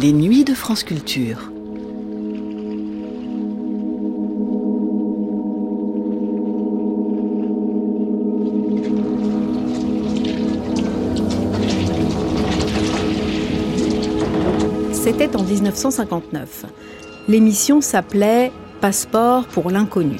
[0.00, 1.50] Les nuits de France Culture.
[14.92, 16.66] C'était en 1959.
[17.26, 20.18] L'émission s'appelait Passeport pour l'inconnu.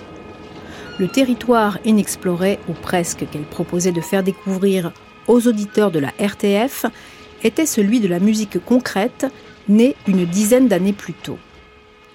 [0.99, 4.93] Le territoire inexploré, ou presque, qu'elle proposait de faire découvrir
[5.29, 6.87] aux auditeurs de la RTF,
[7.45, 9.27] était celui de la musique concrète,
[9.69, 11.39] née une dizaine d'années plus tôt.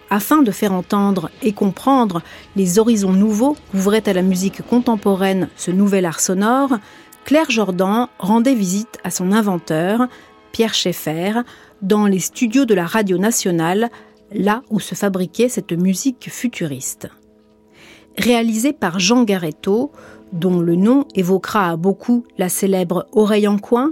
[0.09, 2.21] Afin de faire entendre et comprendre
[2.55, 6.77] les horizons nouveaux qu'ouvrait à la musique contemporaine ce nouvel art sonore,
[7.25, 10.07] Claire Jordan rendait visite à son inventeur,
[10.51, 11.41] Pierre Schaeffer,
[11.81, 13.89] dans les studios de la Radio Nationale,
[14.31, 17.09] là où se fabriquait cette musique futuriste.
[18.17, 19.91] Réalisée par Jean Garetto,
[20.31, 23.91] dont le nom évoquera à beaucoup la célèbre Oreille en coin,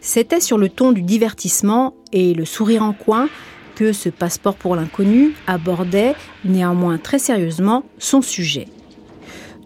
[0.00, 3.28] c'était sur le ton du divertissement et le sourire en coin
[3.74, 8.68] que ce passeport pour l'inconnu abordait néanmoins très sérieusement son sujet.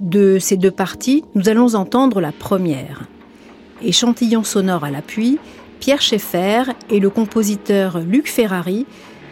[0.00, 3.04] De ces deux parties, nous allons entendre la première.
[3.82, 5.38] Échantillon sonore à l'appui,
[5.80, 8.86] Pierre Schaeffer et le compositeur Luc Ferrari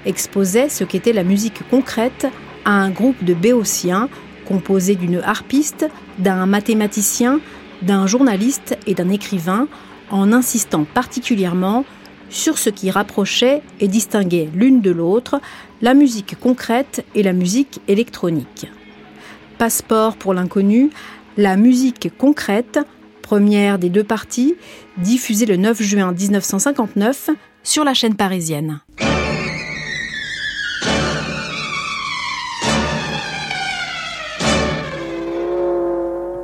[0.07, 2.27] exposaient ce qu'était la musique concrète
[2.65, 4.09] à un groupe de béotiens
[4.47, 5.87] composé d'une harpiste,
[6.19, 7.41] d'un mathématicien,
[7.83, 9.69] d'un journaliste et d'un écrivain
[10.11, 11.85] en insistant particulièrement
[12.35, 15.41] sur ce qui rapprochait et distinguait l'une de l'autre
[15.81, 18.67] la musique concrète et la musique électronique.
[19.57, 20.91] Passeport pour l'inconnu,
[21.37, 22.81] la musique concrète,
[23.23, 24.57] première des deux parties,
[24.99, 27.31] diffusée le 9 juin 1959
[27.63, 28.81] sur la chaîne parisienne.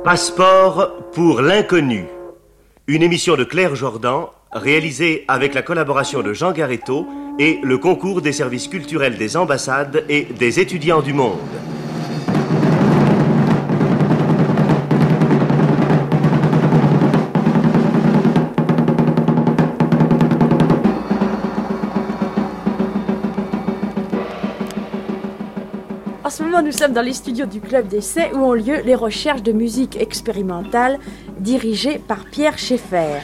[0.03, 2.05] Passeport pour l'inconnu.
[2.87, 7.07] Une émission de Claire Jordan réalisée avec la collaboration de Jean Garetto
[7.39, 11.37] et le concours des services culturels des ambassades et des étudiants du monde.
[26.23, 28.95] En ce moment, nous sommes dans les studios du Club d'essai où ont lieu les
[28.95, 30.97] recherches de musique expérimentale
[31.39, 33.19] dirigées par Pierre Schaeffer,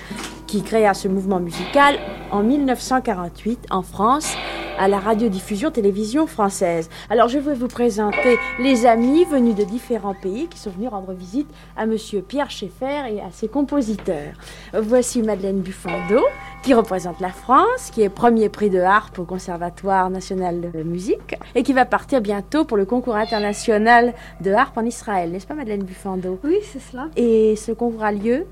[0.47, 1.97] qui créa ce mouvement musical
[2.31, 4.33] en 1948 en France
[4.79, 6.89] à la radiodiffusion télévision française.
[7.09, 11.13] Alors je vais vous présenter les amis venus de différents pays qui sont venus rendre
[11.13, 14.33] visite à monsieur Pierre Schaeffer et à ses compositeurs.
[14.73, 16.21] Voici Madeleine Buffando
[16.63, 21.35] qui représente la France, qui est premier prix de harpe au Conservatoire national de musique
[21.55, 25.55] et qui va partir bientôt pour le concours international de harpe en Israël, n'est-ce pas
[25.55, 26.39] Madeleine Buffando?
[26.43, 27.07] Oui, c'est cela.
[27.15, 28.45] Et ce concours a lieu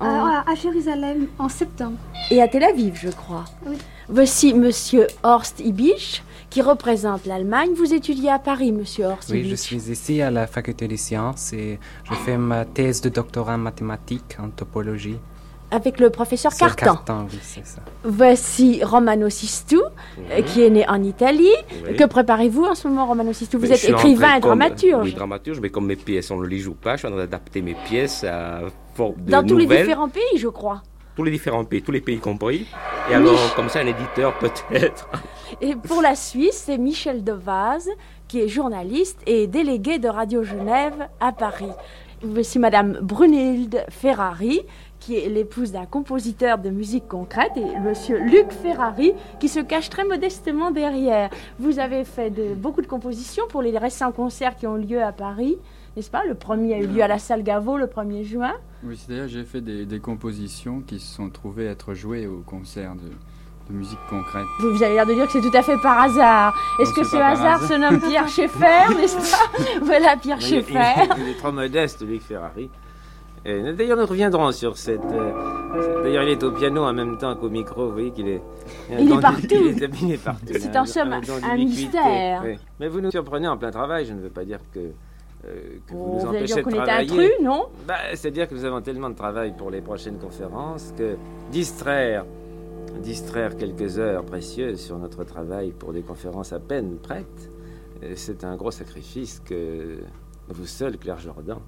[0.00, 1.96] Euh, à Jérusalem en septembre.
[2.30, 3.44] et à Tel Aviv, je crois.
[3.66, 3.76] Oui.
[4.08, 7.70] Voici Monsieur Horst Ibisch, qui représente l'Allemagne.
[7.76, 9.60] Vous étudiez à Paris, Monsieur Horst Oui, je Ibisch.
[9.60, 13.58] suis ici à la faculté des sciences et je fais ma thèse de doctorat en
[13.58, 15.16] mathématiques, en topologie.
[15.70, 16.84] Avec le professeur Sur Cartan.
[17.04, 17.82] Cartan, oui, c'est ça.
[18.02, 19.82] Voici Romano Sistou,
[20.46, 21.50] qui est né en Italie.
[21.86, 21.94] Oui.
[21.94, 25.04] Que préparez-vous en ce moment, Romano Sistou Vous Mais êtes en écrivain et comme- dramaturge.
[25.04, 27.18] Oui, dramaturge, mais comme mes pièces, on ne les joue pas, je suis en train
[27.20, 28.60] d'adapter mes pièces à
[28.98, 30.82] forme de Dans tous les différents pays, je crois.
[31.14, 32.66] Tous les différents pays, tous les pays compris.
[33.10, 35.08] Et alors, comme ça, un éditeur peut-être.
[35.60, 37.88] Et pour la Suisse, c'est Michel Devaz,
[38.28, 41.72] qui est journaliste et délégué de Radio Genève à Paris.
[42.22, 44.60] Voici Madame Brunhilde Ferrari,
[45.00, 49.88] qui est l'épouse d'un compositeur de musique concrète, et Monsieur Luc Ferrari, qui se cache
[49.88, 51.30] très modestement derrière.
[51.58, 55.12] Vous avez fait de, beaucoup de compositions pour les récents concerts qui ont lieu à
[55.12, 55.56] Paris,
[55.98, 56.22] n'est-ce pas?
[56.24, 58.52] Le premier a eu lieu à la salle Gaveau le 1er juin.
[58.84, 62.94] Oui, c'est-à-dire j'ai fait des, des compositions qui se sont trouvées être jouées au concert
[62.94, 63.08] de,
[63.72, 64.44] de musique concrète.
[64.60, 66.54] Vous, vous avez l'air de dire que c'est tout à fait par hasard.
[66.80, 67.62] Est-ce que ce hasard hasard.
[67.68, 69.84] se nomme Pierre Schaeffer, n'est-ce pas?
[69.84, 71.08] Voilà Pierre Schaeffer.
[71.16, 72.70] il- il est trop modeste, Luc Ferrari.
[73.44, 75.00] D'ailleurs, nous reviendrons sur cette.
[75.04, 77.86] euh, D'ailleurs, il est au piano en même temps qu'au micro.
[77.86, 78.42] Vous voyez qu'il est.
[78.98, 79.46] Il est partout.
[79.50, 80.52] Il est, il est partout.
[80.58, 81.82] C'est en somme don un d'ubiquité.
[81.98, 82.42] mystère.
[82.44, 82.58] Oui.
[82.78, 84.04] Mais vous nous surprenez en plein travail.
[84.06, 84.80] Je ne veux pas dire que.
[85.44, 87.10] Euh, que vous Oh, nous vous allez empêchez de travailler.
[87.10, 87.66] intrus, non?
[87.86, 91.16] Bah, C'est-à-dire que nous avons tellement de travail pour les prochaines conférences que
[91.52, 92.24] distraire,
[93.02, 97.50] distraire quelques heures précieuses sur notre travail pour des conférences à peine prêtes,
[98.02, 99.98] euh, c'est un gros sacrifice que
[100.48, 101.58] vous seul, Claire Jordan,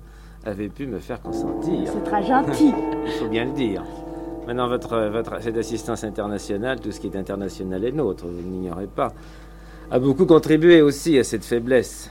[0.45, 1.81] avez pu me faire consentir.
[1.87, 2.73] C'est très gentil.
[3.07, 3.85] Il faut bien le dire.
[4.47, 8.53] Maintenant, votre, votre, cette assistance internationale, tout ce qui est international est nôtre, vous ne
[8.53, 9.13] l'ignorez pas,
[9.91, 12.11] a beaucoup contribué aussi à cette faiblesse.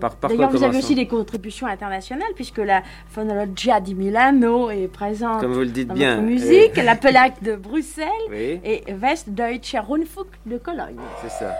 [0.00, 4.88] Par, par D'ailleurs, vous avez aussi des contributions internationales, puisque la Fonologia di Milano est
[4.88, 6.16] présente Comme vous le dites dans bien.
[6.16, 10.96] notre musique, la Pelac de Bruxelles Oui, et Westdeutscher Rundfunk de Cologne.
[11.22, 11.54] c'est ça.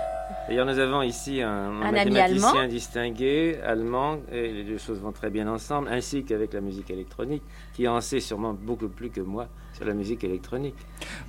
[0.49, 2.67] D'ailleurs, nous avons ici un, un mathématicien allemand.
[2.69, 7.43] distingué, allemand, et les deux choses vont très bien ensemble, ainsi qu'avec la musique électronique,
[7.75, 9.47] qui en sait sûrement beaucoup plus que moi
[9.81, 10.75] sur la musique électronique.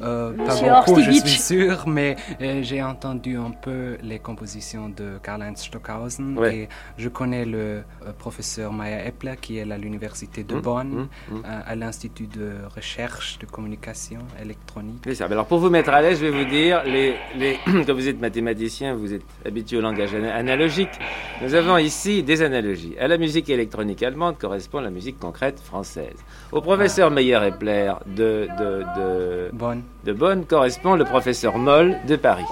[0.01, 4.89] Euh, pas Monsieur beaucoup, je suis sûr, mais euh, j'ai entendu un peu les compositions
[4.89, 6.55] de Karl-Heinz Stockhausen Ouais.
[6.55, 7.57] et je connais le
[8.05, 11.43] euh, professeur Maya Epler qui est à l'université de Hum, Bonn, hum, hum.
[11.45, 15.01] euh, à l'Institut de recherche de communication électronique.
[15.05, 15.25] C'est ça.
[15.25, 18.19] Alors pour vous mettre à l'aise, je vais vous dire, les, les, comme vous êtes
[18.19, 20.89] mathématicien, vous êtes habitué au langage ana- analogique.
[21.41, 22.95] Nous avons ici des analogies.
[22.99, 26.17] À la musique électronique allemande correspond la musique concrète française.
[26.51, 29.83] Au professeur Meyer Epler de, de, de, Bonn.
[30.03, 32.45] de Bonn correspond le professeur Moll de Paris.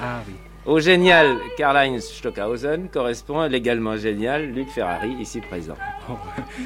[0.00, 0.34] Ah oui.
[0.66, 5.76] Au génial Karl-Heinz Stockhausen correspond l'également génial Luc Ferrari, ici présent.
[6.10, 6.14] Oh,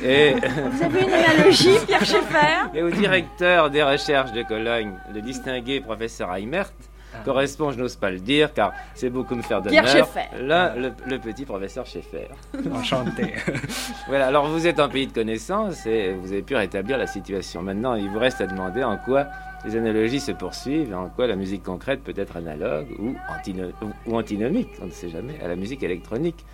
[0.04, 0.34] Et,
[0.70, 2.68] Vous avez une analogie, Pierre Schaeffer?
[2.74, 6.70] Et au directeur des recherches de Cologne, le distingué professeur Heimert.
[7.24, 10.28] Correspond, je n'ose pas le dire, car c'est beaucoup me faire Pierre d'honneur, Schaeffer.
[10.42, 12.28] là, le, le petit professeur Schaeffer.
[12.72, 13.34] Enchanté.
[14.08, 17.62] Voilà, alors vous êtes en pays de connaissance et vous avez pu rétablir la situation.
[17.62, 19.26] Maintenant, il vous reste à demander en quoi
[19.64, 23.72] les analogies se poursuivent et en quoi la musique concrète peut être analogue ou, antino-
[24.06, 26.44] ou antinomique, on ne sait jamais, à la musique électronique.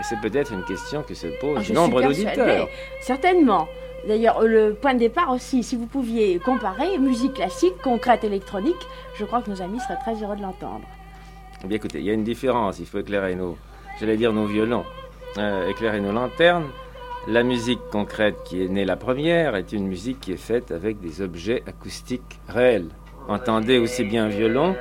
[0.00, 2.68] Et c'est peut-être une question que se Ah, posent je nombre d'auditeurs.
[3.00, 3.66] Certainement.
[4.06, 8.76] D'ailleurs, le point de départ aussi, si vous pouviez comparer musique classique, concrète, électronique,
[9.16, 10.86] je crois que nos amis seraient très heureux de l'entendre.
[11.64, 13.56] Eh bien écoutez, il y a une différence, il faut éclairer nos,
[14.46, 14.84] violons,
[15.38, 16.66] euh, éclairer nos lanternes.
[17.26, 21.00] La musique concrète qui est née la première est une musique qui est faite avec
[21.00, 22.88] des objets acoustiques réels.
[23.28, 24.76] Entendez aussi bien un violon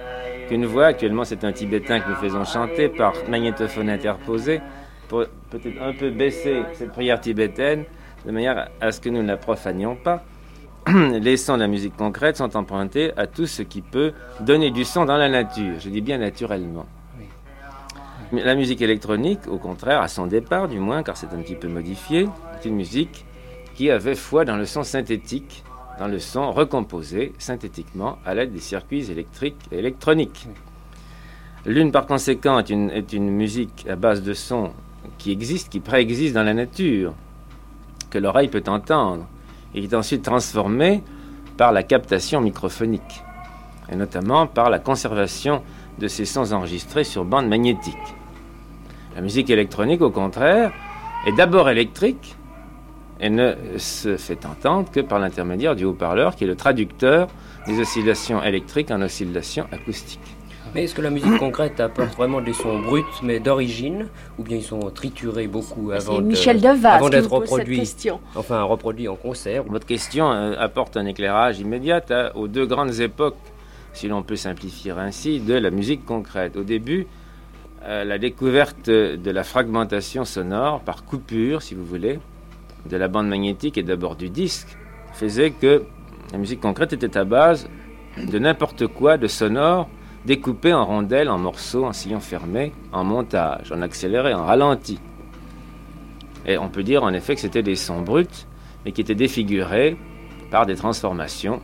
[0.48, 0.86] qu'une voix.
[0.86, 4.62] Actuellement, c'est un tibétain que nous faisons chanter par magnétophone interposé
[5.10, 7.86] pour peut-être un peu baisser cette prière tibétaine
[8.28, 10.24] de manière à ce que nous ne la profanions pas.
[10.88, 14.84] Les sons de la musique concrète sont empruntés à tout ce qui peut donner du
[14.84, 15.80] son dans la nature.
[15.80, 16.86] Je dis bien naturellement.
[18.34, 21.56] Mais la musique électronique, au contraire, à son départ du moins, car c'est un petit
[21.56, 23.26] peu modifié, est une musique
[23.76, 25.64] qui avait foi dans le son synthétique,
[25.98, 30.50] dans le son recomposé synthétiquement à l'aide des circuits électriques et électroniques.
[31.66, 34.72] L'une, par conséquent, est une, est une musique à base de son
[35.18, 37.14] qui existe, qui préexiste dans la nature,
[38.19, 39.25] l'oreille peut entendre,
[39.74, 41.04] et qui est ensuite transformée
[41.58, 43.24] par la captation microphonique,
[43.92, 45.62] et notamment par la conservation
[46.00, 47.96] de ces sons enregistrés sur bande magnétique.
[49.16, 50.72] La musique électronique, au contraire,
[51.25, 52.36] est d'abord électrique
[53.19, 57.28] et ne se fait entendre que par l'intermédiaire du haut-parleur qui est le traducteur
[57.66, 60.37] des oscillations électriques en oscillations acoustiques.
[60.75, 64.58] Mais est-ce que la musique concrète apporte vraiment des sons bruts, mais d'origine, ou bien
[64.58, 68.19] ils sont triturés beaucoup avant de- Deval avant d'être reproduits, question.
[68.36, 73.00] enfin reproduits en concert Votre question euh, apporte un éclairage immédiat à- aux deux grandes
[73.00, 73.38] époques,
[73.94, 76.56] si l'on peut simplifier ainsi, de la musique concrète.
[76.58, 77.08] Au début,
[77.84, 82.19] euh, la découverte de la fragmentation sonore par coupure, si vous voulez,
[82.90, 84.68] de la bande magnétique et d'abord du disque,
[85.14, 85.84] faisait que
[86.31, 87.68] la musique concrète était à base
[88.18, 89.90] de n'importe quoi de sonore
[90.28, 95.00] découpé en rondelles, en morceaux, en sillons fermés, en montage, en accéléré, en ralenti.
[96.46, 98.28] Et on peut dire en effet que c'était des sons bruts,
[98.86, 99.98] mais qui étaient défigurés
[100.52, 101.62] par des transformations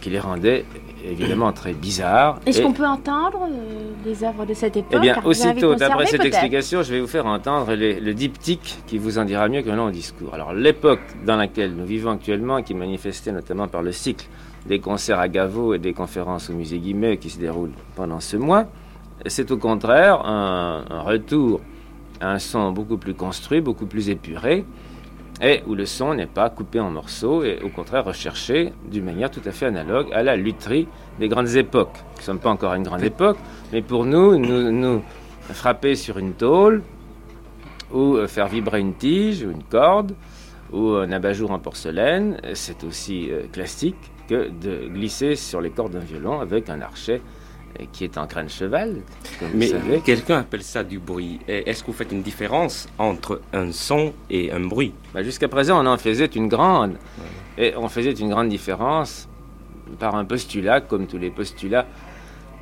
[0.00, 0.64] qui les rendaient
[1.04, 2.38] évidemment très bizarres.
[2.46, 4.92] Est-ce qu'on peut entendre euh, des œuvres de cette époque?
[4.96, 8.98] Eh bien, aussitôt, d'après cette explication, je vais vous faire entendre les- le diptyque qui
[8.98, 10.32] vous en dira mieux que le long discours.
[10.34, 14.26] Alors, l'époque dans laquelle nous vivons actuellement, qui est manifestée notamment par le cycle
[14.66, 18.36] des concerts à Gaveau et des conférences au musée Guimet qui se déroulent pendant ce
[18.36, 18.66] mois,
[19.26, 21.60] c'est au contraire un, retour
[22.20, 24.64] à un son beaucoup plus construit, beaucoup plus épuré,
[25.42, 29.30] et où le son n'est pas coupé en morceaux, et au contraire recherché d'une manière
[29.30, 30.86] tout à fait analogue à la lutherie
[31.18, 31.96] des grandes époques.
[32.14, 33.38] Nous ne sommes pas encore à une grande époque,
[33.72, 35.02] mais pour nous, nous,
[35.50, 36.82] frapper sur une tôle,
[37.92, 40.14] ou faire vibrer une tige ou une corde,
[40.72, 45.92] ou un abat-jour en porcelaine, c'est aussi euh, classique que de glisser sur les cordes
[45.92, 47.20] d'un violon avec un archet
[47.80, 49.02] euh, qui est en crâne cheval,
[49.38, 49.70] comme Mais
[50.04, 51.40] quelqu'un appelle ça du bruit.
[51.48, 54.92] Est-ce que vous faites une différence entre un son et un bruit?
[55.12, 56.96] Bah, Jusqu'à présent, on en faisait une grande.
[57.58, 59.28] Et on faisait une grande différence
[59.98, 61.86] par un postulat, comme tous les postulats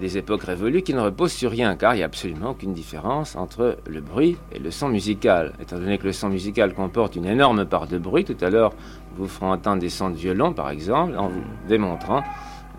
[0.02, 3.36] des époques révolues, qui ne reposent sur rien, car il n'y a absolument aucune différence
[3.36, 5.52] entre le bruit et le son musical.
[5.60, 8.72] Étant donné que le son musical comporte une énorme part de bruit, tout à l'heure,
[9.16, 12.24] vous ferons entendre des sons de violon, par exemple, en vous démontrant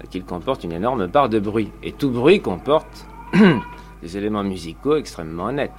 [0.10, 1.72] qu'il comporte une énorme part de bruit.
[1.82, 3.06] Et tout bruit comporte
[4.02, 5.72] des éléments musicaux extrêmement nets.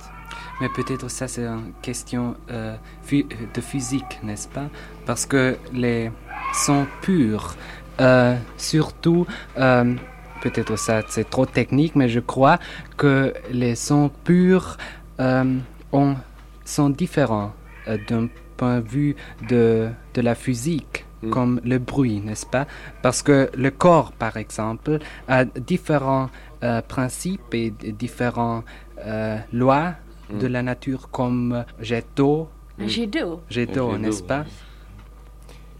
[0.62, 2.74] Mais peut-être ça c'est une question euh,
[3.10, 4.68] de physique, n'est-ce pas?
[5.04, 6.10] Parce que les
[6.54, 7.54] sons purs,
[8.00, 9.26] euh, surtout,
[9.58, 9.94] euh,
[10.44, 12.58] peut-être ça c'est trop technique, mais je crois
[12.96, 14.76] que les sons purs
[15.18, 16.14] ont,
[16.64, 17.52] sont différents
[18.08, 19.16] d'un point de vue
[19.48, 21.30] de, de la physique mm.
[21.30, 22.66] comme le bruit, n'est-ce pas?
[23.02, 24.98] Parce que le corps, par exemple,
[25.28, 26.28] a différents
[26.88, 27.70] principes et
[28.04, 28.64] différentes
[29.52, 29.94] lois
[30.30, 30.38] Mm.
[30.38, 32.48] de la nature comme jet d'eau.
[32.78, 33.42] Jet d'eau.
[33.50, 34.44] Jet d'eau, n'est-ce pas?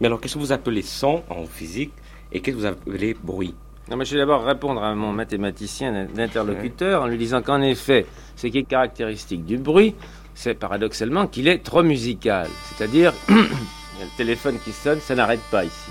[0.01, 1.93] Mais alors, qu'est-ce que vous appelez son en physique
[2.31, 3.55] et qu'est-ce que vous appelez bruit?
[3.89, 8.59] Je vais d'abord répondre à mon mathématicien d'interlocuteur en lui disant qu'en effet, ce qui
[8.59, 9.95] est caractéristique du bruit,
[10.35, 12.49] c'est paradoxalement qu'il est trop musical.
[12.65, 15.91] C'est-à-dire, il y a le téléphone qui sonne, ça n'arrête pas ici.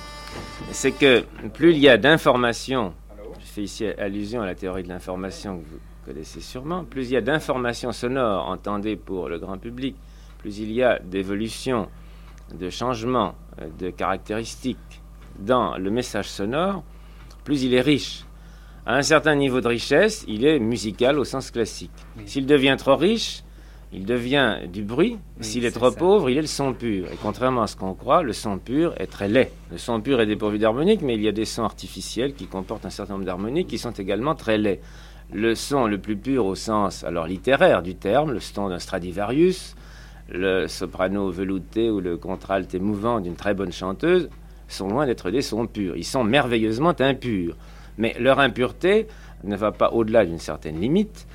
[0.72, 1.24] C'est que
[1.54, 2.94] plus il y a d'informations,
[3.40, 7.14] je fais ici allusion à la théorie de l'information que vous connaissez sûrement, plus il
[7.14, 9.96] y a d'informations sonores entendées pour le grand public,
[10.40, 11.88] plus il y a d'évolution,
[12.54, 15.02] de changements, euh, de caractéristiques
[15.40, 16.84] dans le message sonore,
[17.44, 18.26] plus il est riche.
[18.86, 21.92] À un certain niveau de richesse, il est musical au sens classique.
[22.26, 23.44] S'il devient trop riche,
[23.94, 25.18] il devient du bruit.
[25.40, 27.06] S'il est, trop pauvre, il est le son pur.
[27.12, 29.52] Et contrairement à ce qu'on croit, le son pur est très laid.
[29.72, 32.86] Le son pur est dépourvu d'harmonique, mais il y a des sons artificiels qui comportent
[32.86, 34.82] un certain nombre d'harmoniques qui sont également très laids
[35.34, 39.76] le son le plus pur au sens alors littéraire du terme, le son d'un Stradivarius,
[40.30, 44.30] le soprano velouté ou le contralte émouvant d'une très bonne chanteuse,
[44.74, 45.96] sont loin d'être des sons purs.
[45.96, 47.56] Ils sont merveilleusement impurs.
[47.98, 49.08] Mais leur impureté
[49.44, 51.28] ne va pas au-delà d'une certaine limite.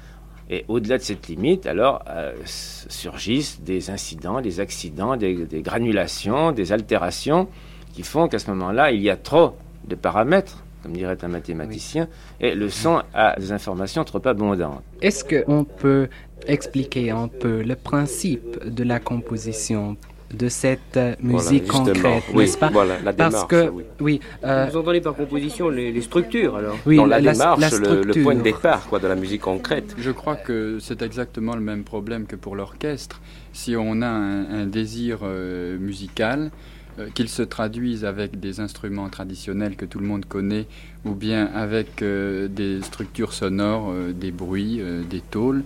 [0.51, 6.73] Et au-delà de cette limite, alors euh, surgissent des incidents, des accidents, des granulations, des
[6.73, 7.49] altérations
[7.93, 12.09] qui font qu'à ce moment-là, il y a trop de paramètres comme dirait un mathématicien,
[12.41, 14.83] et le son a des informations trop abondantes.
[15.03, 16.09] Est-ce qu'on peut
[16.47, 19.97] expliquer un peu le principe de la composition
[20.33, 24.21] de cette musique concrète, n'est-ce pas Voilà, la démarche, Parce que, oui.
[24.45, 28.43] Euh, Vous entendez par composition les, structures, alors Oui, Dans la, démarche, le, point de
[28.43, 29.95] départ quoi, de la musique concrète.
[29.99, 33.21] Je crois que c'est exactement le même problème que pour l'orchestre.
[33.53, 36.51] Si on a un, désir euh, musical,
[36.99, 40.67] euh, qu'ils se traduisent avec des instruments traditionnels que tout le monde connaît
[41.05, 45.63] ou bien avec euh, des structures sonores, euh, des bruits, des tôles,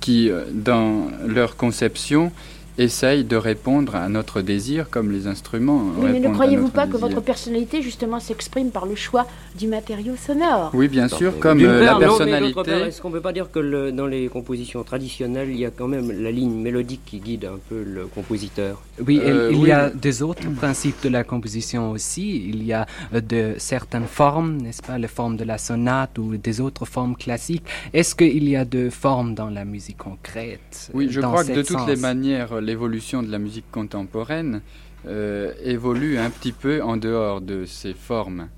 [0.00, 2.32] qui, dans leur conception,
[2.78, 5.82] essaye de répondre à notre désir comme les instruments.
[5.96, 9.26] Oui, mais ne croyez-vous pas que votre personnalité justement s'exprime par le choix
[9.58, 10.70] du matériau sonore?
[10.74, 12.70] Oui, bien sûr, comme euh, la personnalité.
[12.70, 15.88] Est-ce qu'on ne peut pas dire que dans les compositions traditionnelles, il y a quand
[15.88, 18.82] même la ligne mélodique qui guide un peu le compositeur?
[19.06, 22.48] Oui, euh, il y a des autres principes de la composition aussi.
[22.48, 26.36] Il y a euh, de certaines formes, n'est-ce pas, les formes de la sonate ou
[26.36, 27.64] des autres formes classiques.
[27.92, 31.62] Est-ce qu'il y a de formes dans la musique concrète Oui, je crois que de
[31.62, 34.60] toutes les manières l'évolution de la musique contemporaine
[35.06, 38.48] euh, évolue un petit peu en dehors de ces formes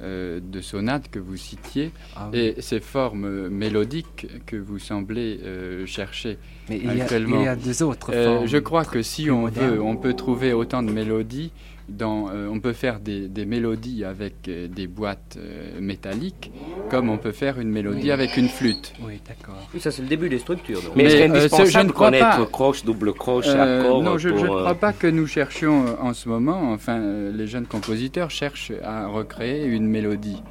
[0.00, 5.84] euh, de sonates que vous citiez ah et ces formes mélodiques que vous semblez euh,
[5.84, 6.38] chercher
[6.68, 8.46] Mais il y, a, il y a des autres formes.
[8.46, 11.52] je crois que si on veut, on peut trouver autant de mélodies
[12.00, 16.50] euh, on peut faire des, mélodies avec euh, des boîtes euh, métalliques,
[16.88, 18.92] comme on peut faire une mélodie avec une flûte.
[19.02, 19.56] Oui, d'accord.
[19.78, 20.80] ça c'est le début des structures.
[20.96, 22.46] Mais, est-ce indispensable je ne crois pas.
[22.46, 26.72] croche, double croche, accord Non, je, ne crois pas que nous cherchions en ce moment,
[26.72, 27.00] enfin,
[27.32, 30.42] les jeunes compositeurs cherchent à recréer une mélodie.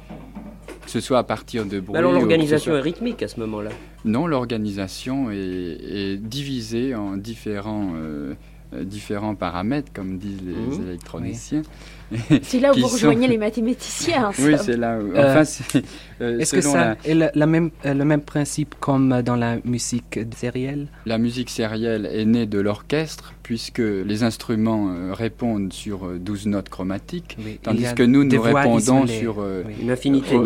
[0.84, 1.96] Que ce soit à partir de bruit.
[1.96, 3.70] alors l'organisation est rythmique à ce moment-là
[4.04, 8.34] Non, l'organisation est, divisée en différents euh,
[8.72, 10.88] différents paramètres, comme disent les, mmh.
[10.88, 11.62] électroniciens.
[12.42, 14.30] C'est là où vous rejoignez les mathématiciens.
[14.38, 15.10] oui, c'est là où.
[15.12, 15.42] Enfin,
[15.76, 15.80] euh,
[16.20, 20.88] euh, Est-ce que ça est la, même, le même principe comme dans la musique sérielle?
[21.06, 27.36] La musique sérielle est née de l'orchestre, puisque les instruments répondent sur 12 notes chromatiques,
[27.62, 29.44] tandis que nous, nous répondons sur
[29.80, 30.36] une infinité.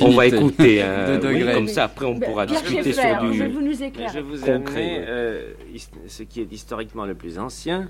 [0.00, 1.20] on va écouter hein.
[1.52, 3.38] comme ça, après on pourra discuter sur du.
[3.38, 4.10] Je vous nous éclaire.
[4.14, 4.52] Je vous ai
[6.06, 7.88] ce qui est historiquement le plus ancien,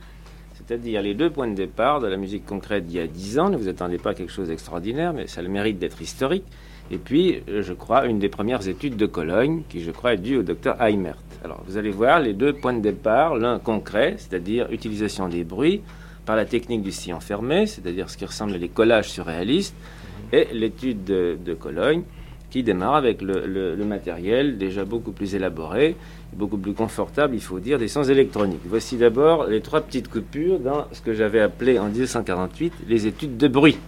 [0.59, 3.49] c'est-à-dire les deux points de départ de la musique concrète d'il y a dix ans.
[3.49, 6.45] Ne vous attendez pas à quelque chose d'extraordinaire, mais ça a le mérite d'être historique.
[6.91, 10.39] Et puis, je crois, une des premières études de Cologne, qui je crois est due
[10.39, 11.19] au docteur Heimert.
[11.45, 15.83] Alors, vous allez voir les deux points de départ, l'un concret, c'est-à-dire utilisation des bruits
[16.27, 19.77] par la technique du sillon fermé, c'est-à-dire ce qui ressemble à les collages surréalistes,
[20.33, 22.03] et l'étude de, Cologne,
[22.51, 25.97] qui démarre avec le, matériel déjà beaucoup plus élaboré,
[26.33, 28.61] beaucoup plus confortable, il faut dire, des sons électroniques.
[28.67, 33.37] Voici d'abord les trois petites coupures dans ce que j'avais appelé en 1948 les études
[33.37, 33.79] de bruit.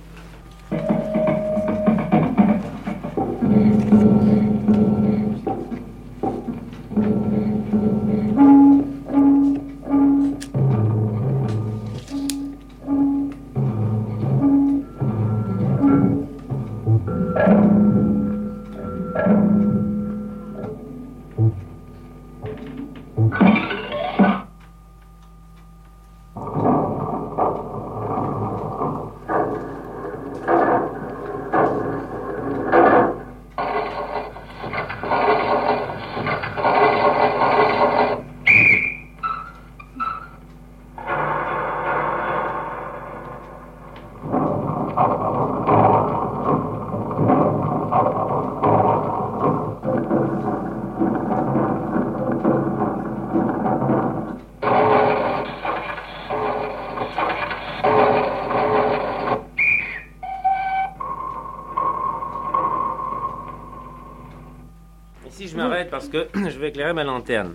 [66.11, 67.55] Que je vais éclairer ma lanterne.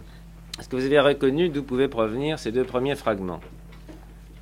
[0.59, 3.41] Est-ce que vous avez reconnu d'où pouvaient provenir ces deux premiers fragments?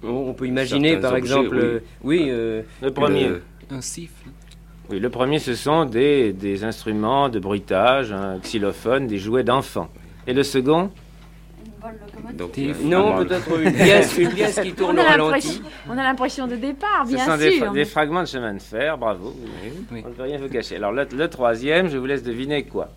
[0.03, 1.61] On peut imaginer, Certains par objets, exemple, oui.
[1.63, 3.27] euh, oui, euh, Le premier.
[3.29, 3.41] Le-
[3.71, 4.29] Un siffle.
[4.89, 9.89] Oui, le premier, ce sont des, des instruments de bruitage, un xylophone, des jouets d'enfants.
[10.27, 10.91] Et le second?
[11.85, 15.47] Euh, non, peut-être une pièce, une pièce qui tourne On au a ralenti.
[15.47, 17.65] l'impression- on a l'impression de départ, Ce bien sont des, sûr.
[17.65, 19.33] fra- des fragments de chemin de fer, bravo.
[19.91, 20.01] Oui.
[20.05, 20.75] On ne peut rien vous cacher.
[20.77, 22.89] Alors le, le troisième, je vous laisse deviner quoi.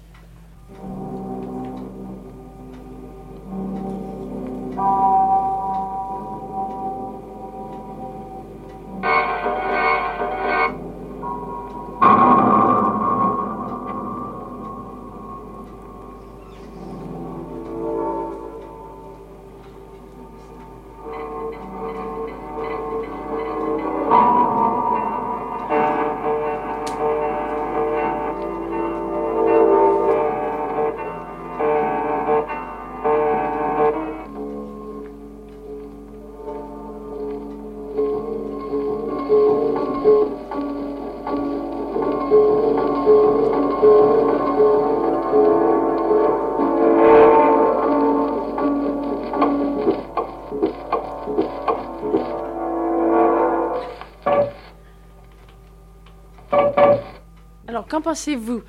[57.97, 58.63] Qu'en pensez-vous,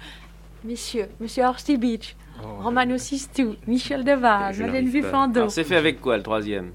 [0.63, 2.15] messieurs Monsieur Horsti Beach,
[2.61, 4.87] Romano Sistou, Michel Deval, Je Madeleine.
[4.87, 5.39] Vufando.
[5.41, 6.71] Alors c'est fait avec quoi le troisième?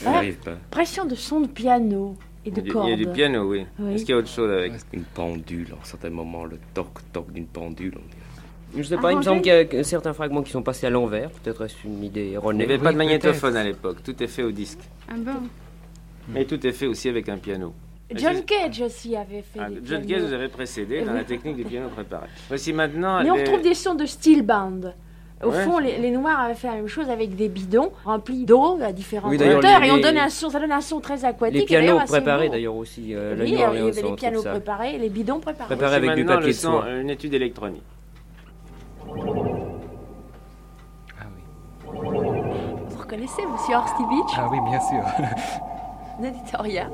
[0.00, 0.56] Je n'arrive pas.
[0.70, 3.50] Pression de son de piano et de il, y a- il y a du piano,
[3.50, 3.66] oui.
[3.78, 3.94] Oui.
[3.94, 7.46] Est-ce qu'il y a autre chose avec Une pendule, en certains moments, le toc-toc d'une
[7.46, 7.94] pendule.
[7.96, 8.20] on dirait.
[8.76, 10.90] Je sais pas, il me semble qu'il y a certains fragments qui sont passés à
[10.90, 11.30] l'envers.
[11.30, 12.64] Peut-être est-ce une idée Il n'y erronée.
[12.64, 14.80] avait pas de magnétophone à l'époque, tout est fait au disque.
[15.08, 15.48] Ah bon?
[16.28, 17.72] Mais tout est fait aussi avec un piano.
[18.14, 20.06] John Cage aussi avait fait Ah, John pianos.
[20.08, 21.18] Cage vous avait précédé dans oui.
[21.18, 22.26] la technique du piano préparé.
[22.48, 24.80] Voici maintenant Mais on retrouve des sons de steel band.
[25.42, 25.64] Au Ouais.
[25.64, 28.92] fond, les, les Noirs avaient fait la même chose avec des bidons remplis d'eau à
[28.92, 31.58] différentes Oui, hauteurs les- et on donne un son, ça donne un son très aquatique.
[31.60, 33.14] Les pianos préparés d'ailleurs aussi.
[33.14, 35.66] euh, Oui, il y avait les pianos préparés les bidons préparés.
[35.74, 36.90] Préparés avec du papier le de son, soie.
[36.92, 37.82] une étude électronique.
[41.20, 41.92] Ah oui.
[42.88, 45.04] Vous reconnaissez Monsieur Horsti Beach, Ah oui, bien sûr.
[46.22, 46.90] l'éditorial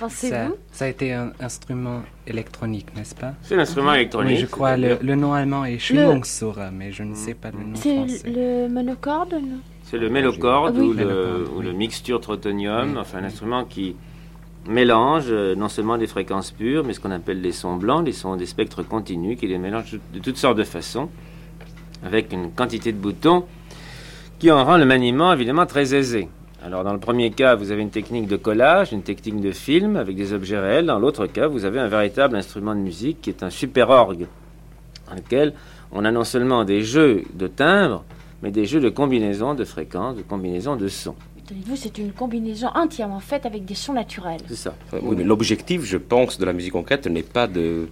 [0.00, 4.32] pensez-vous ça a été un instrument électronique, n'est-ce pas C'est l'instrument électronique.
[4.36, 4.76] Oui, je crois.
[4.76, 8.22] Le, le nom allemand est Schwingungsora, mais je ne sais pas le nom C'est français.
[8.30, 10.88] le monocorde non C'est le mélocorde Ah oui.
[10.88, 11.76] ou, le, Mélocorde, ou le oui.
[11.76, 12.98] mixture trotonium, Oui.
[12.98, 13.94] enfin un instrument qui
[14.68, 18.12] mélange euh, non seulement des fréquences pures, mais ce qu'on appelle des sons blancs, des
[18.12, 21.08] sons des spectres continus, qui les mélange de toutes sortes de façons,
[22.04, 23.44] avec une quantité de boutons
[24.38, 26.28] qui en rend le maniement évidemment très aisé.
[26.62, 29.96] Alors dans le premier cas, vous avez une technique de collage, une technique de film
[29.96, 30.86] avec des objets réels.
[30.86, 34.26] Dans l'autre cas, vous avez un véritable instrument de musique qui est un super orgue,
[35.08, 35.54] dans lequel
[35.90, 38.04] on a non seulement des jeux de timbres,
[38.42, 41.16] mais des jeux de combinaison de fréquences, de combinaison de sons.
[41.46, 44.40] Tenez-vous, c'est une combinaison entièrement faite avec des sons naturels.
[44.46, 44.74] C'est ça.
[44.92, 47.88] Oui, mais l'objectif, je pense, de la musique concrète n'est pas de,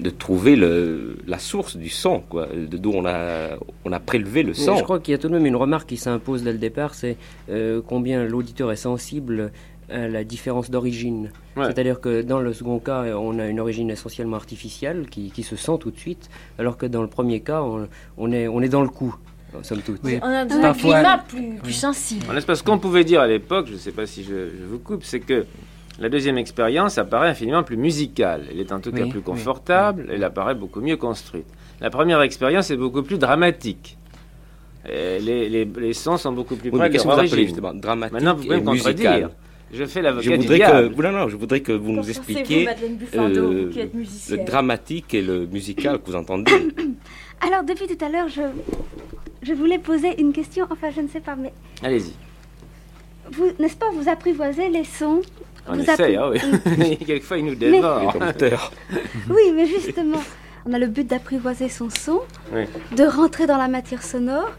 [0.00, 3.50] de trouver le, la source du son, quoi, de d'où on a,
[3.84, 4.76] on a prélevé le Mais son.
[4.76, 6.94] Je crois qu'il y a tout de même une remarque qui s'impose dès le départ,
[6.94, 7.16] c'est
[7.48, 9.52] euh, combien l'auditeur est sensible
[9.90, 11.30] à la différence d'origine.
[11.56, 15.56] C'est-à-dire que dans le second cas, on a une origine essentiellement artificielle qui, qui, se
[15.56, 17.62] sent tout de suite, alors que dans le premier cas,
[18.16, 19.14] on, est, on est dans le coup.
[19.62, 20.00] Somme toute.
[20.02, 20.18] Oui.
[20.20, 22.24] On a un climat plus, plus sensible.
[22.40, 25.20] ce qu'on pouvait dire à l'époque, je ne sais pas si je, vous coupe, c'est
[25.20, 25.46] que
[25.98, 28.46] la deuxième expérience apparaît infiniment plus musicale.
[28.50, 31.46] Elle est en tout cas plus confortable, elle apparaît beaucoup mieux construite.
[31.80, 33.96] La première expérience est beaucoup plus dramatique.
[34.86, 37.56] Les, les, les, sons sont beaucoup plus près de l'origine.
[37.74, 39.30] Dramatique Maintenant, vous pouvez me contredire.
[39.72, 40.94] Je fais l'avocat du diable.
[40.94, 42.68] Que, non, non, je voudrais que vous nous expliquiez
[43.16, 43.70] euh,
[44.30, 46.52] le dramatique et le musical que vous entendez.
[47.40, 48.42] Alors, depuis tout à l'heure, je,
[49.42, 50.66] je voulais poser une question.
[50.70, 51.52] Enfin, je ne sais pas, mais...
[51.82, 52.12] Allez-y.
[53.32, 55.22] Vous, n'est-ce pas, vous apprivoisez les sons
[55.66, 56.96] On essaie, hein, oui.
[57.06, 58.14] Quelquefois, il nous dévore.
[59.30, 60.20] oui, mais justement,
[60.66, 62.20] on a le but d'apprivoiser son son,
[62.96, 64.50] de rentrer dans la matière sonore,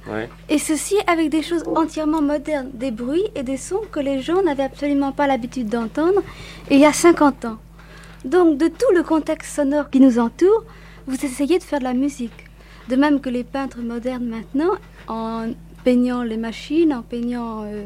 [0.50, 4.42] et ceci avec des choses entièrement modernes, des bruits et des sons que les gens
[4.44, 6.22] n'avaient absolument pas l'habitude d'entendre
[6.70, 7.58] il y a 50 ans.
[8.24, 10.64] Donc de tout le contexte sonore qui nous entoure,
[11.08, 12.46] vous essayez de faire de la musique.
[12.90, 14.74] De même que les peintres modernes maintenant,
[15.08, 15.48] en
[15.84, 17.64] peignant les machines, en peignant...
[17.64, 17.86] Euh,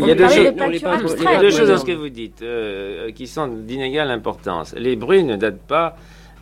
[0.00, 0.28] il y a deux,
[1.50, 4.74] choses, dans ce que vous dites euh, qui sont d'inégale importance.
[4.76, 5.96] Les bruits ne datent pas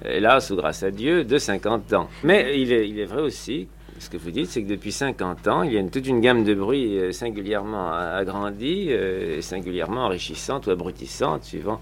[0.04, 2.08] hélas ou grâce à Dieu, de 50 ans.
[2.22, 3.68] Mais il est, il est vrai aussi,
[4.00, 6.42] ce que vous dites, c'est que depuis 50 ans, il y a toute une gamme
[6.42, 11.80] de bruits euh, singulièrement agrandie, euh, singulièrement enrichissante ou abrutissante, suivant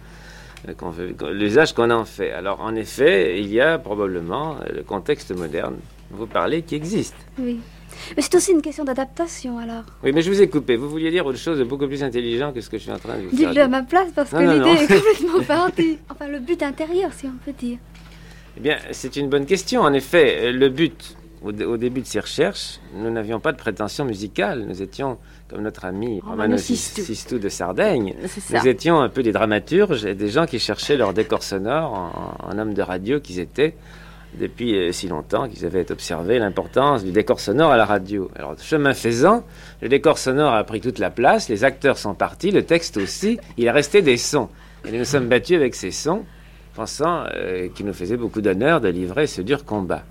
[0.69, 2.33] euh, l'usage qu'on en fait.
[2.33, 5.77] Alors, en effet, il y a probablement le contexte moderne,
[6.11, 7.17] vous parlez, qui existe.
[7.39, 7.61] Oui.
[8.17, 9.85] Mais c'est aussi une question d'adaptation, alors.
[10.03, 10.77] Oui, mais je vous ai coupé.
[10.77, 12.99] Vous vouliez dire autre chose de beaucoup plus intelligent que ce que je suis en
[12.99, 13.49] train de vous dire.
[13.49, 15.99] Dites-le à ma place, parce que l'idée est complètement partie.
[16.11, 17.79] Enfin, le but intérieur, si on peut dire.
[18.57, 19.83] Eh bien, c'est une bonne question.
[19.83, 24.65] En effet, le but, au, début de ces recherches, nous n'avions pas de prétention musicale.
[24.67, 28.15] Nous étions, comme notre ami Romano Sistou de Sardaigne,
[28.51, 32.51] nous étions un peu des dramaturges et des gens qui cherchaient leur décor sonore en,
[32.51, 33.75] en hommes de radio qu'ils étaient
[34.35, 38.31] depuis euh, si longtemps qu'ils avaient observé l'importance du décor sonore à la radio.
[38.37, 39.45] Alors, chemin faisant,
[39.81, 43.39] le décor sonore a pris toute la place, les acteurs sont partis, le texte aussi,
[43.57, 44.49] il est resté des sons.
[44.87, 46.25] Et nous nous sommes battus avec ces sons
[46.75, 50.05] pensant euh, qu'il nous faisait beaucoup d'honneur de livrer ce dur combat.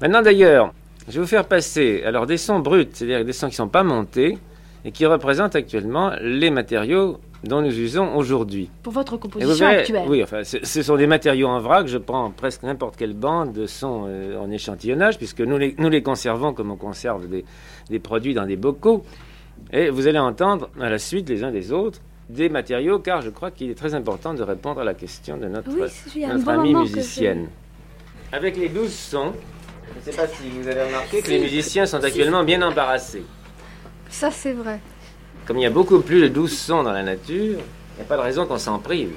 [0.00, 0.72] Maintenant d'ailleurs,
[1.06, 3.68] je vais vous faire passer alors des sons bruts, c'est-à-dire des sons qui ne sont
[3.68, 4.38] pas montés
[4.84, 8.70] et qui représentent actuellement les matériaux dont nous usons aujourd'hui.
[8.82, 11.86] Pour votre composition actuelle Oui, enfin, ce sont des matériaux en vrac.
[11.86, 15.88] Je prends presque n'importe quelle bande de sons euh, en échantillonnage, puisque nous les, nous
[15.88, 17.44] les conservons comme on conserve des,
[17.90, 19.04] des produits dans des bocaux.
[19.72, 23.30] Et vous allez entendre à la suite les uns des autres des matériaux, car je
[23.30, 27.48] crois qu'il est très important de répondre à la question de notre, notre amie musicienne.
[28.32, 29.32] Avec les douze sons,
[29.92, 33.24] je ne sais pas si vous avez remarqué que les musiciens sont actuellement bien embarrassés.
[34.08, 34.80] Ça, c'est vrai.
[35.46, 38.04] Comme il y a beaucoup plus de douze sons dans la nature, il n'y a
[38.08, 39.12] pas de raison qu'on s'en prive.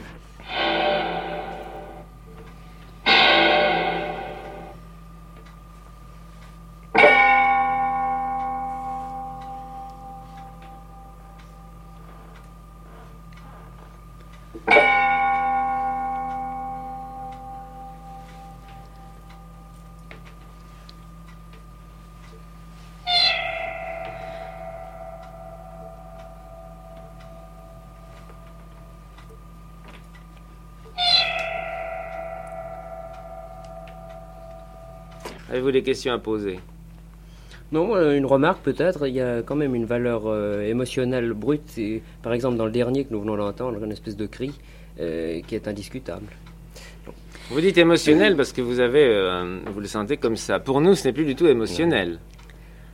[35.68, 36.62] Avez-vous des questions à poser?
[37.74, 41.78] Non, euh, une remarque peut-être, il y a quand même une valeur euh, émotionnelle brute,
[41.78, 44.54] et, par exemple dans le dernier que nous venons d'entendre, une espèce de cri
[45.02, 46.28] euh, qui est indiscutable.
[47.50, 49.06] Vous dites émotionnel parce que vous avez,
[49.66, 50.60] vous le sentez comme ça.
[50.60, 52.20] Pour nous, ce n'est plus du tout émotionnel.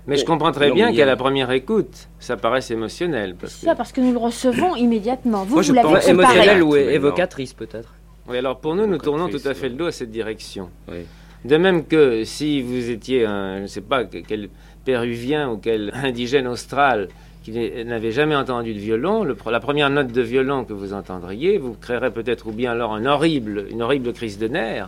[0.08, 3.36] Mais je comprends très bien qu'à la première écoute, ça paraisse émotionnel.
[3.40, 3.66] Parce que...
[3.66, 5.44] ça, parce que nous le recevons immédiatement.
[5.44, 7.94] Vous, Moi, vous l'avez émotionnel ou évocatrice peut-être.
[8.28, 10.70] Oui, alors pour nous, nous tournons tout à fait le dos à cette direction.
[10.88, 11.06] Oui.
[11.45, 14.49] De même que si vous étiez un, je ne sais pas, quel
[14.86, 17.10] péruvien ou quel indigène austral
[17.43, 21.73] qui n'avait jamais entendu de violon, la première note de violon que vous entendriez, vous
[21.73, 24.88] créerez peut-être ou bien alors un horrible, une horrible crise de nerfs,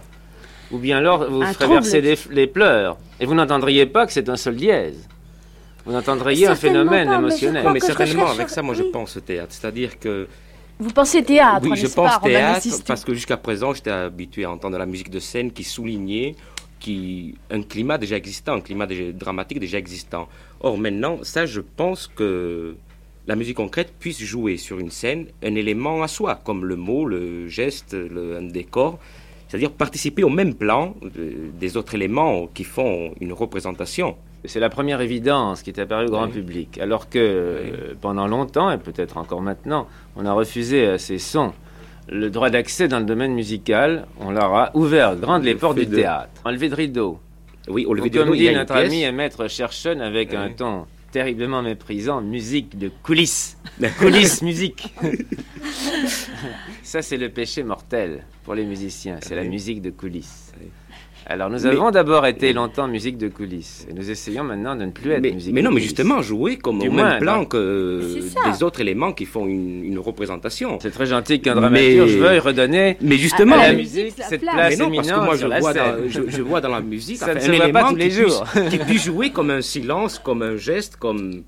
[0.72, 4.38] ou bien alors vous ferez verser les pleurs, et vous n'entendriez pas que c'est un
[4.38, 5.10] sol dièse.
[5.86, 7.68] Vous entendriez un phénomène émotionnel.
[7.72, 9.54] Mais, certainement, avec ça, moi je pense au théâtre.
[9.54, 10.28] C'est-à-dire que
[10.80, 14.78] vous pensez théâtre Oui, je pense théâtre parce que jusqu'à présent, j'étais habitué à entendre
[14.78, 16.36] la musique de scène qui soulignait
[16.80, 20.28] qui, un climat déjà existant, un climat déjà dramatique déjà existant.
[20.60, 22.76] Or maintenant, ça, je pense que
[23.28, 27.06] la musique concrète puisse jouer sur une scène un élément à soi, comme le mot,
[27.06, 29.00] le geste, le, un décor,
[29.48, 34.16] c'est-à-dire participer au même plan euh, des autres éléments qui font une représentation.
[34.48, 36.78] C'est la première évidence qui est apparue au grand public.
[36.80, 41.54] Alors que euh, pendant longtemps, et peut-être encore maintenant, on a refusé à ces sons
[42.08, 44.08] le droit d'accès dans le domaine musical.
[44.20, 46.30] On leur a ouvert grandes les portes du théâtre.
[46.44, 47.20] Enlevé de rideau.
[47.68, 48.24] Oui, on le rideau.
[48.24, 53.58] Comme dit notre ami et maître Cherchen avec un ton terriblement méprisant, musique de coulisses.
[53.98, 54.94] coulisses, musique.
[56.84, 59.20] Ça, c'est le péché mortel pour les musiciens.
[59.22, 60.54] C'est la musique de coulisses.
[61.28, 64.92] Alors nous avons d'abord été longtemps musique de coulisses et nous essayons maintenant de ne
[64.92, 68.20] plus être mais, musique mais non, mais justement jouer comme au même plan que
[68.52, 70.78] des autres éléments qui font une, représentation.
[70.82, 74.78] C'est très gentil qu'un dramaturge veuille redonner mais justement, à la musique cette place.
[74.78, 77.40] mais non, parce que moi je vois, dans, je, vois dans la musique ça ne
[77.40, 78.46] se voit pas tous les jours.
[78.70, 81.44] qui puisse jouer comme un silence, comme un geste, comme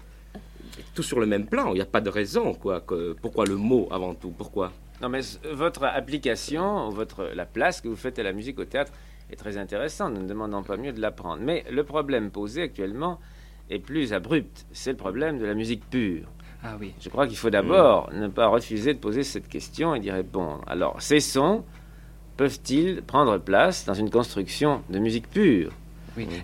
[0.95, 1.67] tout sur le même plan.
[1.69, 2.81] Il n'y a pas de raison quoi.
[2.81, 4.33] Que, pourquoi le mot avant tout?
[4.35, 4.71] Pourquoi?
[5.03, 5.19] Non mais
[5.51, 8.91] votre application, votre la place que vous faites à la musique au théâtre
[9.31, 11.41] est très intéressant, nous ne demandons pas mieux de l'apprendre.
[11.41, 13.19] Mais le problème posé actuellement
[13.69, 16.27] est plus abrupt, c'est le problème de la musique pure.
[16.63, 16.93] Ah oui.
[16.99, 20.61] Je crois qu'il faut d'abord ne pas refuser de poser cette question et d'y répondre.
[20.67, 21.63] Alors, ces sons
[22.35, 25.71] peuvent-ils prendre place dans une construction de musique pure?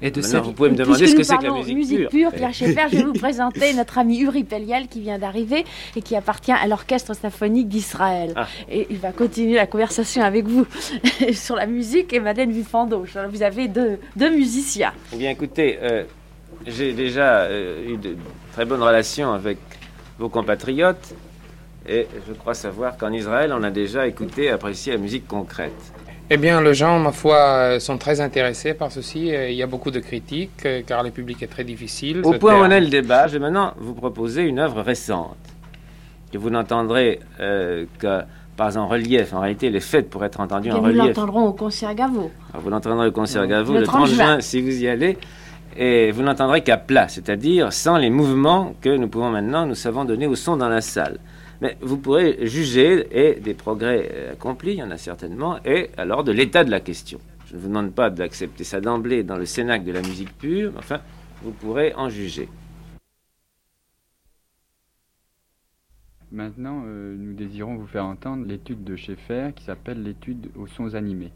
[0.02, 2.32] Et de Maintenant, vous pouvez me demander ce que c'est que la musique, musique pure.
[2.32, 6.16] Pierre Schaeffer, je vais vous présenter notre ami Uri Pelliel qui vient d'arriver et qui
[6.16, 8.34] appartient à l'Orchestre symphonique d'Israël.
[8.36, 8.48] Ah.
[8.70, 10.66] Et il va continuer la conversation avec vous
[11.34, 13.06] sur la musique et Madeleine Vufando.
[13.30, 14.94] Vous avez deux, deux musiciens.
[15.14, 16.04] Eh bien, écoutez, euh,
[16.66, 18.16] j'ai déjà euh, eu de
[18.54, 19.58] très bonnes relations avec
[20.20, 21.14] vos compatriotes
[21.88, 25.94] et je crois savoir qu'en Israël, on a déjà écouté et apprécié la musique concrète.
[26.36, 29.28] Eh bien, les gens, ma foi, sont très intéressés par ceci.
[29.28, 32.22] Il y a beaucoup de critiques, euh, car le public est très difficile.
[32.24, 35.38] Au point où on est le débat, je vais maintenant vous proposer une œuvre récente,
[36.32, 38.22] que vous n'entendrez euh, que
[38.58, 39.32] pas en relief.
[39.36, 40.98] En réalité, elle est faite pour être entendue en relief.
[40.98, 42.32] Nous l'entendrons au concert Gaveau.
[42.52, 45.20] Ah, vous l'entendrez au concert Gaveau le 30 juin, si vous y allez.
[45.78, 50.04] Et vous n'entendrez qu'à plat, c'est-à-dire sans les mouvements que nous pouvons maintenant, nous savons
[50.04, 51.20] donner au son dans la salle.
[51.64, 55.92] Mais vous pourrez juger et des progrès euh, accomplis, il y en a certainement, et
[55.96, 57.22] alors de l'état de la question.
[57.46, 60.74] Je ne vous demande pas d'accepter ça d'emblée dans le Cénacle de la musique pure,
[60.74, 61.00] mais enfin,
[61.42, 62.50] vous pourrez en juger.
[66.34, 70.96] Maintenant, euh, nous désirons vous faire entendre l'étude de Schaeffer qui s'appelle l'étude aux sons
[70.96, 71.32] animés.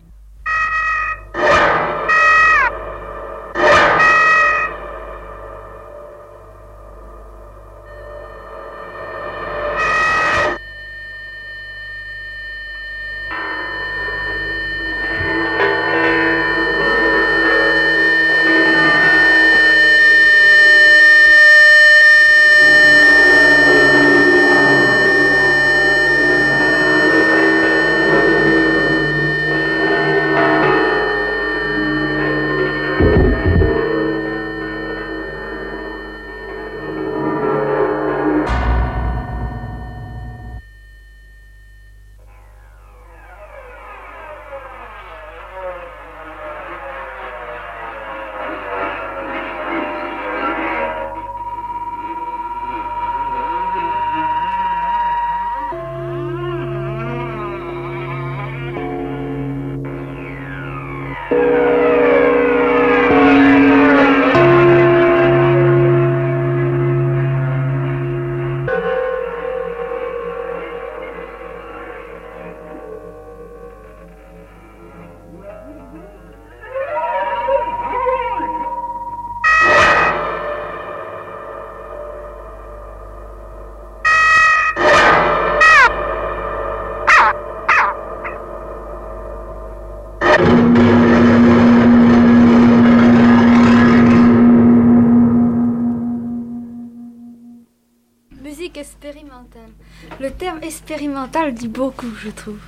[101.48, 102.60] Expérimental dit beaucoup, je trouve.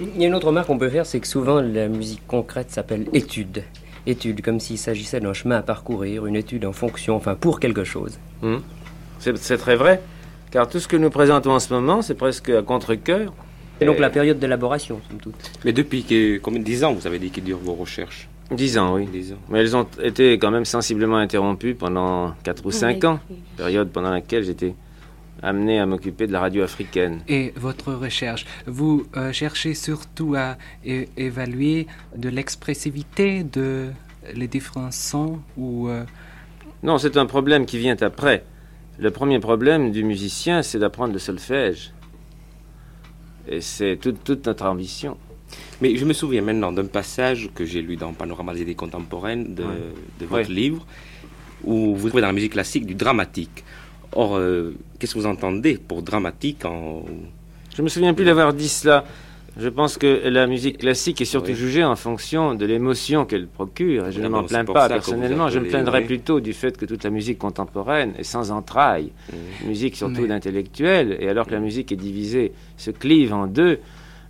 [0.00, 2.70] Il y a une autre remarque qu'on peut faire, c'est que souvent la musique concrète
[2.70, 3.64] s'appelle étude.
[4.06, 7.84] Étude, comme s'il s'agissait d'un chemin à parcourir, une étude en fonction, enfin pour quelque
[7.84, 8.18] chose.
[8.42, 8.58] Hmm.
[9.18, 10.00] C'est très vrai,
[10.52, 13.32] car tout ce que nous présentons en ce moment, c'est presque à contre-coeur.
[13.80, 15.50] Et donc la période d'élaboration, somme toute.
[15.64, 16.04] Mais depuis
[16.42, 18.28] combien, 10 ans, vous avez dit qu'ils durent vos recherches?
[18.50, 19.06] Dix ans, oui.
[19.06, 19.36] 10 ans.
[19.50, 23.20] Mais elles ont été quand même sensiblement interrompues pendant 4 ou 5 ans,
[23.56, 24.74] période pendant laquelle j'étais
[25.42, 27.20] amené à m'occuper de la radio africaine.
[27.28, 33.90] Et votre recherche, vous euh, cherchez surtout à évaluer de l'expressivité de
[34.34, 36.04] les différents sons ou euh,
[36.82, 38.44] Non, c'est un problème qui vient après.
[38.98, 41.92] Le premier problème du musicien, c'est d'apprendre le solfège.
[43.46, 45.16] Et c'est toute notre ambition.
[45.80, 49.54] Mais je me souviens maintenant d'un passage que j'ai lu dans Panorama des idées contemporaines
[49.54, 49.64] de,
[50.26, 50.84] votre livre,
[51.64, 53.64] où vous trouvez dans la musique classique du dramatique.
[54.12, 57.04] Or, euh, qu'est-ce que vous entendez pour dramatique en...
[57.76, 59.04] Je me souviens plus d'avoir dit cela.
[59.56, 64.06] Je pense que la musique classique est surtout jugée en fonction de l'émotion qu'elle procure.
[64.06, 65.48] Et je ne m'en plains pas personnellement.
[65.48, 69.10] Je me plaindrais plutôt du fait que toute la musique contemporaine est sans entrailles.
[69.66, 71.16] Musique surtout d'intellectuels.
[71.20, 73.80] Et alors que la musique est divisée, se clive en deux.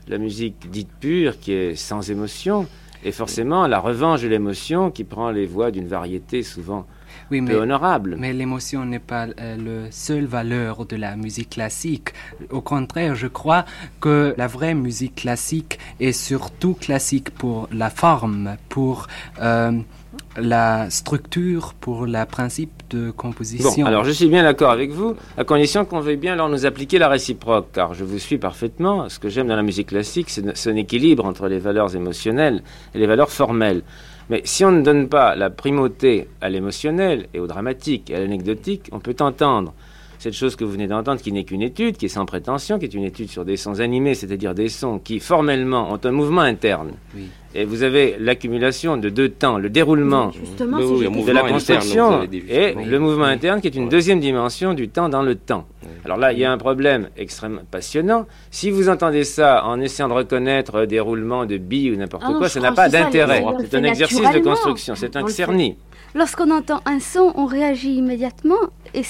[0.09, 2.67] La musique dite pure, qui est sans émotion,
[3.05, 6.87] et forcément la revanche de l'émotion qui prend les voix d'une variété souvent
[7.31, 8.17] oui, mais, honorable.
[8.19, 12.11] Mais l'émotion n'est pas euh, le seul valeur de la musique classique.
[12.51, 13.65] Au contraire, je crois
[14.01, 19.07] que la vraie musique classique est surtout classique pour la forme, pour
[19.41, 19.73] euh,
[20.37, 23.71] la structure, pour le principe de composition.
[23.77, 26.65] Bon, alors je suis bien d'accord avec vous, à condition qu'on veuille bien alors nous
[26.65, 29.09] appliquer la réciproque, car je vous suis parfaitement.
[29.09, 32.63] Ce que j'aime dans la musique classique, c'est un équilibre entre les valeurs émotionnelles
[32.95, 33.83] et les valeurs formelles.
[34.31, 38.21] Mais si on ne donne pas la primauté à l'émotionnel et au dramatique et à
[38.21, 39.73] l'anecdotique, on peut entendre
[40.19, 42.87] cette chose que vous venez d'entendre qui n'est qu'une étude, qui est sans prétention, qui
[42.87, 46.41] est une étude sur des sons animés, c'est-à-dire des sons qui formellement ont un mouvement
[46.41, 46.91] interne.
[47.55, 53.25] Et vous avez l'accumulation de deux temps, le déroulement de la construction et le mouvement
[53.25, 55.67] interne qui est une deuxième dimension du temps dans le temps.
[56.05, 58.27] Alors là, il y a un problème extrêmement passionnant.
[58.51, 62.35] Si vous entendez ça en essayant de reconnaître des roulements de billes ou n'importe ah
[62.39, 63.45] quoi, ça n'a pas d'intérêt.
[63.61, 65.77] C'est un exercice de construction, c'est un cerni.
[66.15, 68.57] Lorsqu'on entend un son, on réagit immédiatement
[68.95, 69.03] et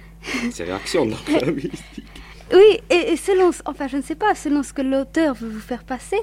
[0.50, 1.46] c'est réaction dans la
[2.54, 5.82] Oui, et, selon, enfin je ne sais pas, selon ce que l'auteur veut vous faire
[5.82, 6.16] passer,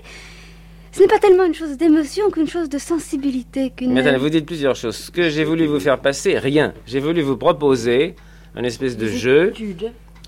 [0.94, 3.72] ce n'est pas tellement une chose d'émotion qu'une chose de sensibilité.
[3.76, 3.92] qu'une.
[3.92, 4.96] Mais vous dites plusieurs choses.
[4.96, 6.74] Ce que j'ai voulu vous faire passer, rien.
[6.86, 8.16] J'ai voulu vous proposer
[8.56, 9.54] un espèce de jeu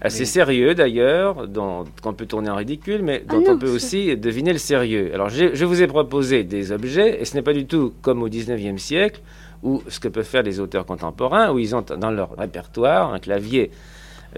[0.05, 1.47] assez sérieux d'ailleurs,
[2.01, 5.11] qu'on peut tourner en ridicule, mais ah dont on peut aussi deviner le sérieux.
[5.13, 8.29] Alors je vous ai proposé des objets, et ce n'est pas du tout comme au
[8.29, 9.21] 19e siècle,
[9.63, 13.19] ou ce que peuvent faire les auteurs contemporains, où ils ont dans leur répertoire un
[13.19, 13.71] clavier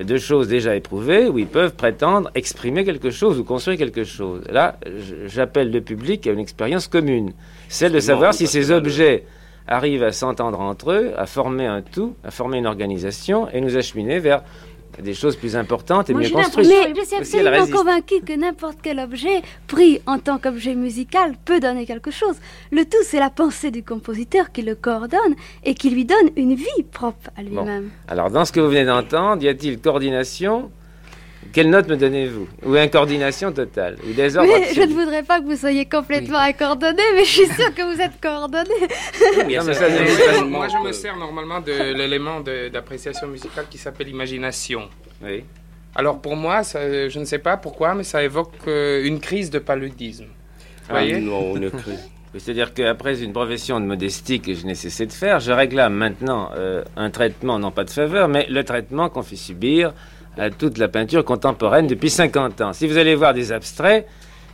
[0.01, 4.43] de choses déjà éprouvées, où ils peuvent prétendre exprimer quelque chose ou construire quelque chose.
[4.49, 4.77] Là,
[5.25, 7.33] j'appelle le public à une expérience commune,
[7.67, 9.25] celle de savoir si ces objets
[9.67, 13.75] arrivent à s'entendre entre eux, à former un tout, à former une organisation et nous
[13.75, 14.43] acheminer vers
[15.01, 16.67] des choses plus importantes et mieux construites.
[16.67, 21.59] Mais je suis absolument convaincue que n'importe quel objet pris en tant qu'objet musical peut
[21.59, 22.35] donner quelque chose.
[22.71, 26.55] Le tout, c'est la pensée du compositeur qui le coordonne et qui lui donne une
[26.55, 27.89] vie propre à lui-même.
[28.07, 30.71] Alors, dans ce que vous venez d'entendre, y a-t-il coordination
[31.53, 35.45] quelle note me donnez-vous Ou incoordination totale Ou désordre mais Je ne voudrais pas que
[35.45, 38.69] vous soyez complètement incoordonné, mais je suis sûr que vous êtes coordonné.
[40.47, 44.89] moi, je me sers normalement de l'élément d'appréciation musicale qui s'appelle imagination.
[45.23, 45.43] Oui.
[45.95, 49.57] Alors pour moi, je ne sais pas pourquoi, mais ça évoque euh, une crise de
[49.59, 50.25] paludisme.
[50.25, 52.07] Vous ah, voyez non, une crise.
[52.37, 56.51] C'est-à-dire qu'après une profession de modestie que je n'ai cessé de faire, je réclame maintenant
[56.55, 59.93] euh, un traitement, non pas de faveur, mais le traitement qu'on fait subir
[60.37, 62.73] à toute la peinture contemporaine depuis 50 ans.
[62.73, 64.07] Si vous allez voir des abstraits,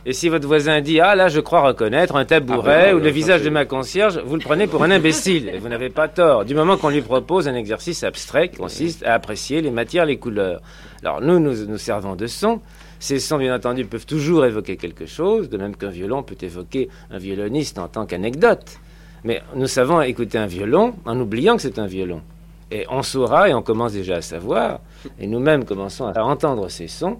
[0.06, 3.08] et si votre voisin dit Ah là, je crois reconnaître un tabouret ah, ou le
[3.08, 5.48] visage de ma concierge, vous le prenez pour un imbécile.
[5.48, 6.44] Et vous n'avez pas tort.
[6.44, 10.18] Du moment qu'on lui propose un exercice abstrait qui consiste à apprécier les matières, les
[10.18, 10.60] couleurs.
[11.02, 12.60] Alors nous, nous nous servons de sons.
[12.98, 16.88] Ces sons, bien entendu, peuvent toujours évoquer quelque chose, de même qu'un violon peut évoquer
[17.10, 18.78] un violoniste en tant qu'anecdote.
[19.24, 22.20] Mais nous savons écouter un violon en oubliant que c'est un violon.
[22.74, 24.80] Et on saura, et on commence déjà à savoir,
[25.20, 27.18] et nous-mêmes commençons à entendre ces sons,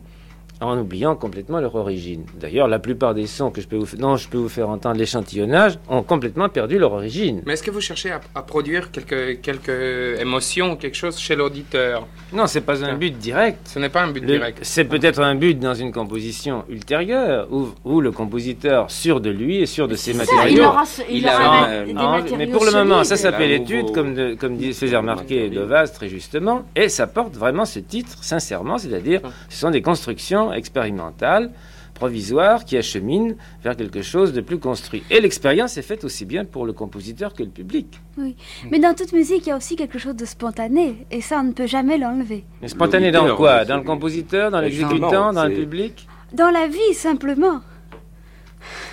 [0.60, 2.24] en oubliant complètement leur origine.
[2.38, 4.96] D'ailleurs, la plupart des sons que je peux vous, non, je peux vous faire entendre
[4.98, 7.42] l'échantillonnage ont complètement perdu leur origine.
[7.46, 12.06] Mais est-ce que vous cherchez à, produire quelques, quelques émotions, quelque chose chez l'auditeur?
[12.32, 13.58] Non, c'est pas un but direct.
[13.66, 14.58] Ce n'est pas un but direct.
[14.62, 19.58] C'est peut-être un but dans une composition ultérieure, où, où, le compositeur, sûr de lui
[19.58, 20.62] et sûr de ses matériaux...
[21.10, 24.96] Il aura, il aura Mais pour le moment, ça s'appelle étude, comme, de, comme faisait
[24.96, 29.82] remarquer Devas très justement, et ça porte vraiment ce titre, sincèrement, c'est-à-dire ce sont des
[29.82, 31.50] constructions expérimentale,
[31.94, 35.02] provisoire, qui achemine vers quelque chose de plus construit.
[35.10, 38.00] Et l'expérience est faite aussi bien pour le compositeur que le public.
[38.18, 38.36] Oui,
[38.70, 41.44] mais dans toute musique, il y a aussi quelque chose de spontané, et ça, on
[41.44, 42.44] ne peut jamais l'enlever.
[42.60, 43.64] Mais spontané dans quoi?
[43.64, 46.06] Dans le compositeur, dans l'exécutant, dans le public?
[46.32, 47.60] Dans la vie, simplement.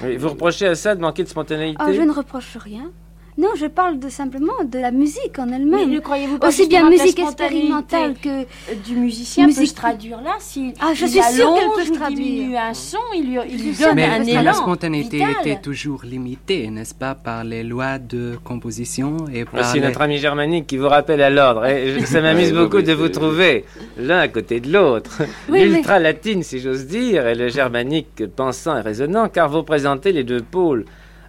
[0.02, 1.84] vous reprochez à ça de manquer de spontanéité?
[1.86, 2.92] Oh, Je ne reproche rien.
[3.38, 5.90] Non, je parle de simplement de la musique en elle-même.
[5.90, 8.44] Mais ne croyez-vous pas Aussi bien musique expérimentale que
[8.86, 9.62] du musicien musique...
[9.62, 12.60] peut se traduire là si Ah, je suis sûre qu'elle peut se traduire.
[12.60, 14.42] un son, il lui, il lui donne mais un élan.
[14.42, 19.80] la spontanéité était toujours limitée, n'est-ce pas, par les lois de composition et par Voici
[19.80, 21.66] notre ami germanique qui vous rappelle à l'ordre.
[21.66, 23.66] Et ça m'amuse beaucoup de vous trouver
[23.98, 25.22] l'un à côté de l'autre.
[25.50, 30.24] L'ultra latine, si j'ose dire, et le germanique pensant et raisonnant, car vous présentez les
[30.26, 30.86] deux pôles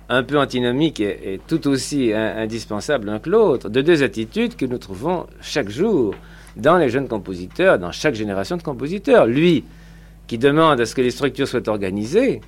[0.08, 4.78] un peu antinomique et, tout aussi indispensable l'un que l'autre, de deux attitudes que nous
[4.78, 6.14] trouvons chaque jour
[6.56, 9.26] dans les jeunes compositeurs, dans chaque génération de compositeurs.
[9.26, 9.64] Lui,
[10.26, 12.40] qui demande à ce que les structures soient organisées,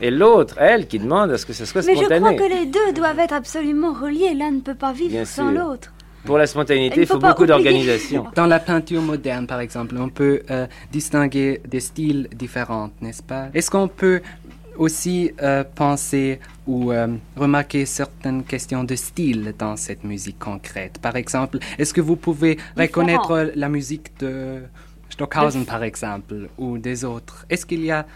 [0.00, 2.08] et l'autre, elle, qui demande à ce que ce soit spontané.
[2.08, 4.34] Mais je crois que les deux doivent être absolument reliés.
[4.34, 5.92] L'un ne peut pas vivre sans l'autre.
[6.24, 8.26] Pour la spontanéité, il faut, beaucoup d'organisation.
[8.36, 13.48] Dans la peinture moderne, par exemple, on peut euh, distinguer des styles différents, n'est-ce pas?
[13.54, 14.20] Est-ce qu'on peut
[14.76, 20.98] aussi euh, penser ou euh, remarquer certaines questions de style dans cette musique concrète.
[21.00, 24.62] Par exemple, est-ce que vous pouvez reconnaître la musique de
[25.10, 27.46] Stockhausen, par exemple, ou des autres?
[27.50, 28.06] Est-ce qu'il y a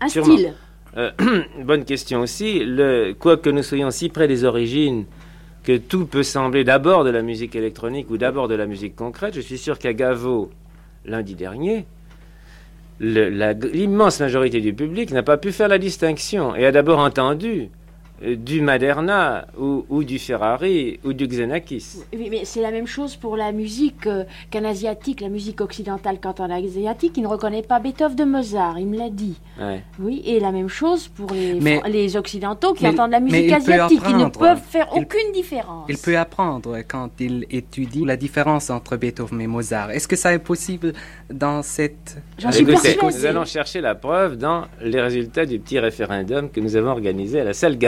[0.00, 0.54] un style
[0.96, 1.10] euh,
[1.64, 2.64] Bonne question aussi.
[2.64, 5.04] Le, quoique nous soyons si près des origines
[5.64, 9.34] que tout peut sembler d'abord de la musique électronique ou d'abord de la musique concrète,
[9.34, 10.50] je suis sûr qu'à Gavo,
[11.04, 11.86] lundi dernier,
[13.00, 17.70] l'immense majorité du public n'a pas pu faire la distinction et a d'abord entendu
[18.22, 21.98] du Maderna ou, du Ferrari ou du Xenakis.
[22.12, 26.18] Oui, mais c'est la même chose pour la musique euh, qu'un asiatique, la musique occidentale.
[26.20, 29.38] Quand un asiatique, il ne reconnaît pas Beethoven de Mozart, il me l'a dit.
[29.98, 34.16] Oui, et la même chose pour les, les occidentaux qui entendent la musique asiatique, ils
[34.16, 35.86] ne peuvent faire aucune différence.
[35.88, 39.90] Il peut apprendre quand il étudie la différence entre Beethoven et Mozart.
[39.90, 40.92] Est-ce que ça est possible
[41.30, 42.16] dans cette...
[42.38, 46.76] J'en suis Nous allons chercher la preuve dans les résultats du petit référendum que nous
[46.76, 47.78] avons organisé à la salle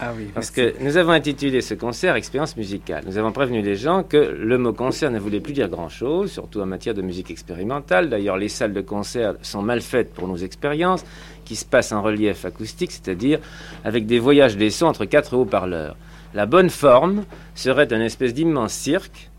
[0.00, 3.04] Ah Parce que nous avons intitulé ce concert Expérience musicale.
[3.06, 6.60] Nous avons prévenu les gens que le mot concert ne voulait plus dire grand-chose, surtout
[6.60, 8.08] en matière de musique expérimentale.
[8.08, 11.04] D'ailleurs, les salles de concert sont mal faites pour nos expériences,
[11.44, 13.38] qui se passent en relief acoustique, c'est-à-dire
[13.84, 15.96] avec des voyages des sons entre quatre haut-parleurs.
[16.34, 19.30] La bonne forme serait un espèce d'immense cirque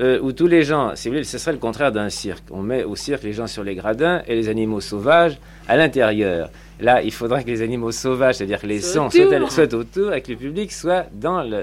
[0.00, 2.44] euh, où tous les gens, si vous voulez, ce serait le contraire d'un cirque.
[2.52, 6.50] On met au cirque les gens sur les gradins et les animaux sauvages à l'intérieur.
[6.80, 10.30] Là, il faudrait que les animaux sauvages, c'est-à-dire que les sons soient, autour et que
[10.30, 11.06] le public soit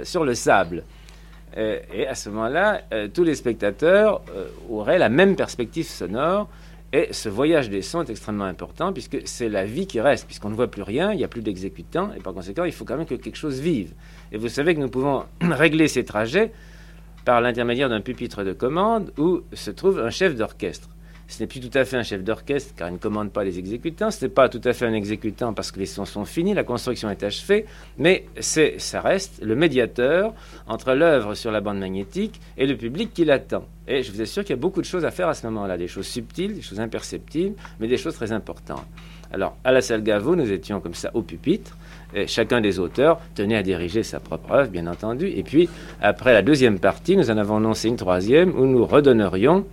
[0.04, 0.84] sur le sable.
[1.58, 4.22] Euh, et à ce moment-là, euh, tous les spectateurs
[4.70, 6.50] auraient la même perspective sonore.
[6.92, 10.50] Et ce voyage des sons est extrêmement important puisque c'est la vie qui reste, puisqu'on
[10.50, 12.98] ne voit plus rien, il n'y a plus d'exécutants, et par conséquent, il faut quand
[12.98, 13.92] même que quelque chose vive.
[14.32, 16.52] Et vous savez que nous pouvons régler ces trajets
[17.26, 20.90] par l'intermédiaire d'un pupitre de commande où se trouve un chef d'orchestre.
[21.28, 23.58] Ce n'est plus tout à fait un chef d'orchestre car il ne commande pas les
[23.58, 24.12] exécutants.
[24.12, 26.64] Ce n'est pas tout à fait un exécutant parce que les sons sont finis, la
[26.64, 27.66] construction est achevée,
[27.98, 30.36] mais c'est, ça reste le médiateur
[30.68, 33.66] entre l'œuvre sur la bande magnétique et le public qui l'attend.
[33.88, 35.78] Et je vous assure qu'il y a beaucoup de choses à faire à ce moment-là,
[35.78, 38.86] des choses subtiles, des choses imperceptibles, mais des choses très importantes.
[39.32, 41.76] Alors, à la salle Gaveau, nous étions comme ça au pupitre.
[42.28, 45.28] Chacun des auteurs tenait à diriger sa propre œuvre, bien entendu.
[45.28, 45.70] Et puis,
[46.02, 49.66] après la deuxième partie, nous en avons annoncé une troisième où nous redonnerions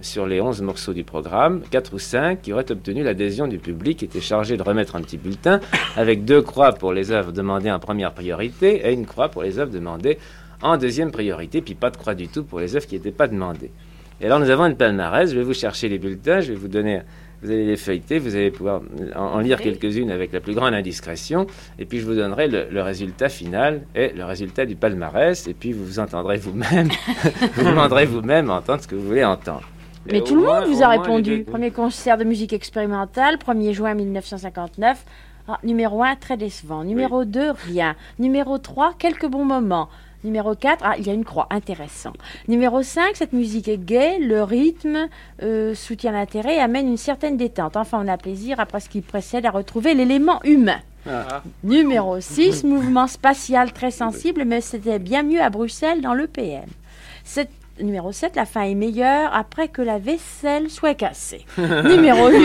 [0.00, 3.98] sur les 11 morceaux du programme, 4 ou 5 qui auraient obtenu l'adhésion du public,
[3.98, 5.60] qui était chargé de remettre un petit bulletin
[5.96, 9.58] avec deux croix pour les œuvres demandées en première priorité et une croix pour les
[9.58, 10.18] œuvres demandées
[10.62, 13.28] en deuxième priorité, puis pas de croix du tout pour les œuvres qui n'étaient pas
[13.28, 13.70] demandées.
[14.20, 16.68] Et alors nous avons une palmarès, je vais vous chercher les bulletins, je vais vous
[16.68, 17.00] donner,
[17.42, 18.82] vous allez les feuilleter, vous allez pouvoir
[19.14, 21.46] en, lire quelques-unes avec la plus grande indiscrétion,
[21.78, 25.54] et puis je vous donnerai le, le résultat final et le résultat du palmarès, et
[25.54, 26.88] puis vous vous entendrez vous-même,
[27.54, 29.68] vous demanderez vous-même entendre ce que vous voulez entendre.
[30.12, 31.44] Mais tout le monde vous a répondu.
[31.44, 35.04] Premier concert de musique expérimentale, 1er juin 1959.
[35.48, 36.84] Ah, numéro 1, très décevant.
[36.84, 37.94] Numéro 2, rien.
[38.18, 39.88] Numéro 3, quelques bons moments.
[40.24, 42.12] Numéro 4, ah, il y a une croix, intéressant.
[42.48, 45.08] Numéro 5, cette musique est gaie, le rythme
[45.42, 47.76] euh, soutient l'intérêt et amène une certaine détente.
[47.76, 50.80] Enfin, on a plaisir, après ce qui précède, à retrouver l'élément humain.
[51.08, 51.42] Ah.
[51.62, 56.66] Numéro 6, mouvement spatial très sensible, mais c'était bien mieux à Bruxelles dans le PM.
[57.24, 61.44] Cette Numéro 7, la fin est meilleure après que la vaisselle soit cassée.
[61.58, 62.38] Numéro 8,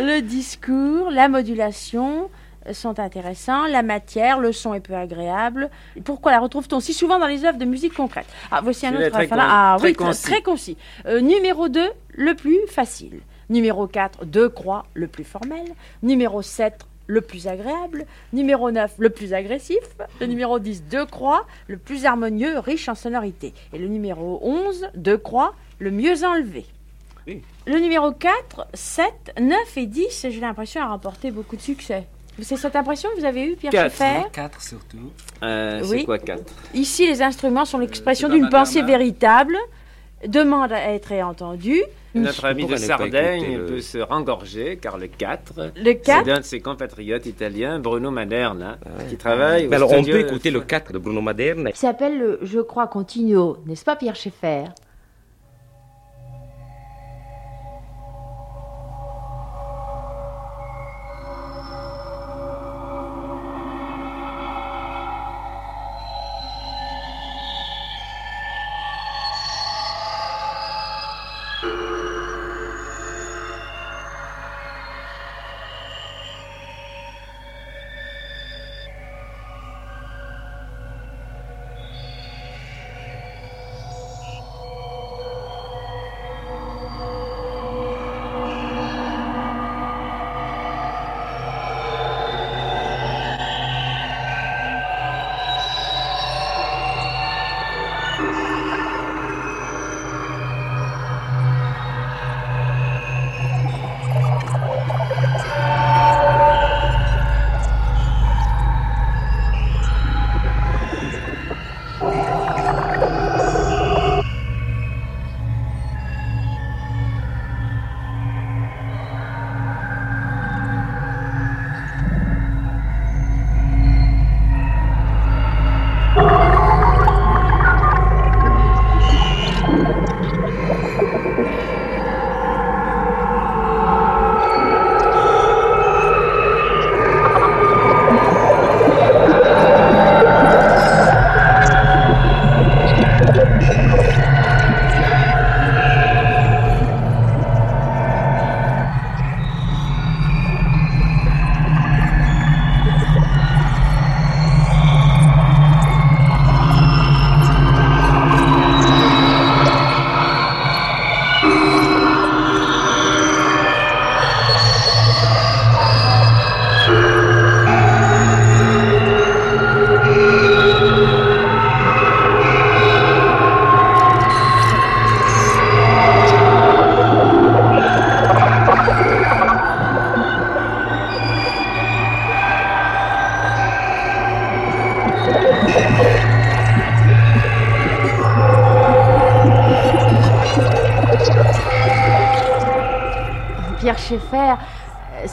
[0.00, 2.28] le discours, la modulation
[2.72, 5.70] sont intéressants, la matière, le son est peu agréable.
[6.04, 8.26] Pourquoi la retrouve-t-on si souvent dans les œuvres de musique concrète?
[8.50, 9.10] Ah, voici un autre.
[9.10, 10.22] Très, ah, oui, concis.
[10.22, 10.76] très concis.
[11.06, 13.20] Euh, numéro 2, le plus facile.
[13.48, 15.64] Numéro 4, deux croix, le plus formel.
[16.02, 18.06] Numéro 7, le plus agréable.
[18.32, 19.82] Numéro 9, le plus agressif.
[20.20, 23.52] Le numéro 10, deux croix, le plus harmonieux, riche en sonorité.
[23.72, 26.66] Et le numéro 11, deux croix, le mieux enlevé.
[27.66, 32.06] Le numéro 4, 7, 9 et 10, j'ai l'impression, a remporté beaucoup de succès.
[32.40, 34.62] C'est cette impression que vous avez eue, Pierre Schaeffer Quatre.
[34.62, 35.10] Surtout.
[35.42, 39.56] Euh, c'est quoi quatre Ici, les instruments sont l'expression d'une pensée véritable,
[40.26, 41.82] demande à être entendue.
[42.14, 46.44] Notre ami de Sardaigne peut se rengorger car le 4, le 4 c'est un de
[46.44, 48.78] ses compatriotes italiens, Bruno Maderna,
[49.08, 51.70] qui travaille au Alors on peut écouter le 4 de Bruno Maderna.
[51.70, 54.64] Qui s'appelle, je crois, Continuo, n'est-ce pas Pierre Schaeffer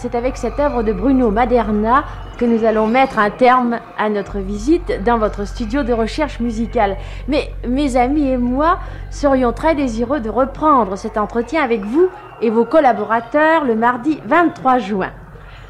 [0.09, 2.05] c'est avec cette œuvre de Bruno Maderna
[2.37, 6.95] que nous allons mettre un terme à notre visite dans votre studio de recherche musicale.
[7.27, 8.79] Mais mes amis et moi
[9.09, 12.07] serions très désireux de reprendre cet entretien avec vous
[12.41, 15.11] et vos collaborateurs le mardi 23 juin.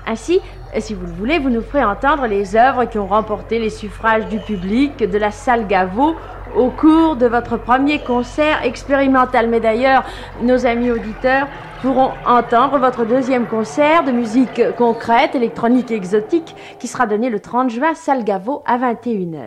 [0.07, 0.39] Ainsi,
[0.79, 4.25] si vous le voulez, vous nous ferez entendre les œuvres qui ont remporté les suffrages
[4.27, 6.15] du public de la salle Gaveau
[6.55, 9.49] au cours de votre premier concert expérimental.
[9.49, 10.05] Mais d'ailleurs,
[10.41, 11.47] nos amis auditeurs
[11.81, 17.39] pourront entendre votre deuxième concert de musique concrète, électronique et exotique, qui sera donné le
[17.39, 19.41] 30 juin, salle Gaveau, à 21h.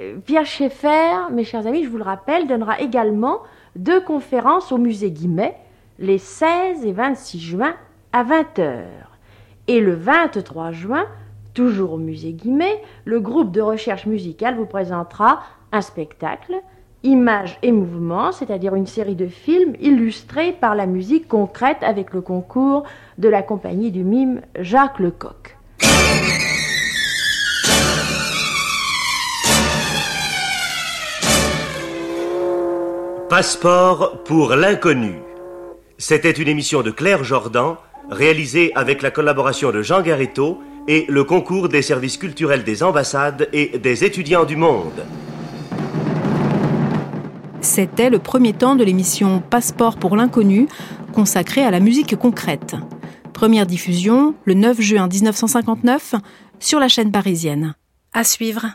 [0.00, 3.38] Euh, Pierre Schaeffer, mes chers amis, je vous le rappelle, donnera également
[3.76, 5.56] deux conférences au musée Guimet,
[5.98, 7.74] les 16 et 26 juin
[8.12, 9.13] à 20h.
[9.66, 11.06] Et le 23 juin,
[11.54, 15.40] toujours au musée Guimet, le groupe de recherche musicale vous présentera
[15.72, 16.54] un spectacle,
[17.02, 22.22] Images et mouvements, c'est-à-dire une série de films illustrés par la musique concrète avec le
[22.22, 22.84] concours
[23.18, 25.58] de la compagnie du mime Jacques Lecoq.
[33.28, 35.16] Passeport pour l'inconnu.
[35.98, 37.76] C'était une émission de Claire Jordan,
[38.10, 43.48] réalisée avec la collaboration de Jean Garetto et le concours des services culturels des ambassades
[43.52, 45.04] et des étudiants du monde.
[47.60, 50.68] C'était le premier temps de l'émission Passeport pour l'inconnu,
[51.14, 52.76] consacrée à la musique concrète.
[53.32, 56.14] Première diffusion le 9 juin 1959
[56.60, 57.74] sur la chaîne parisienne.
[58.12, 58.66] À suivre.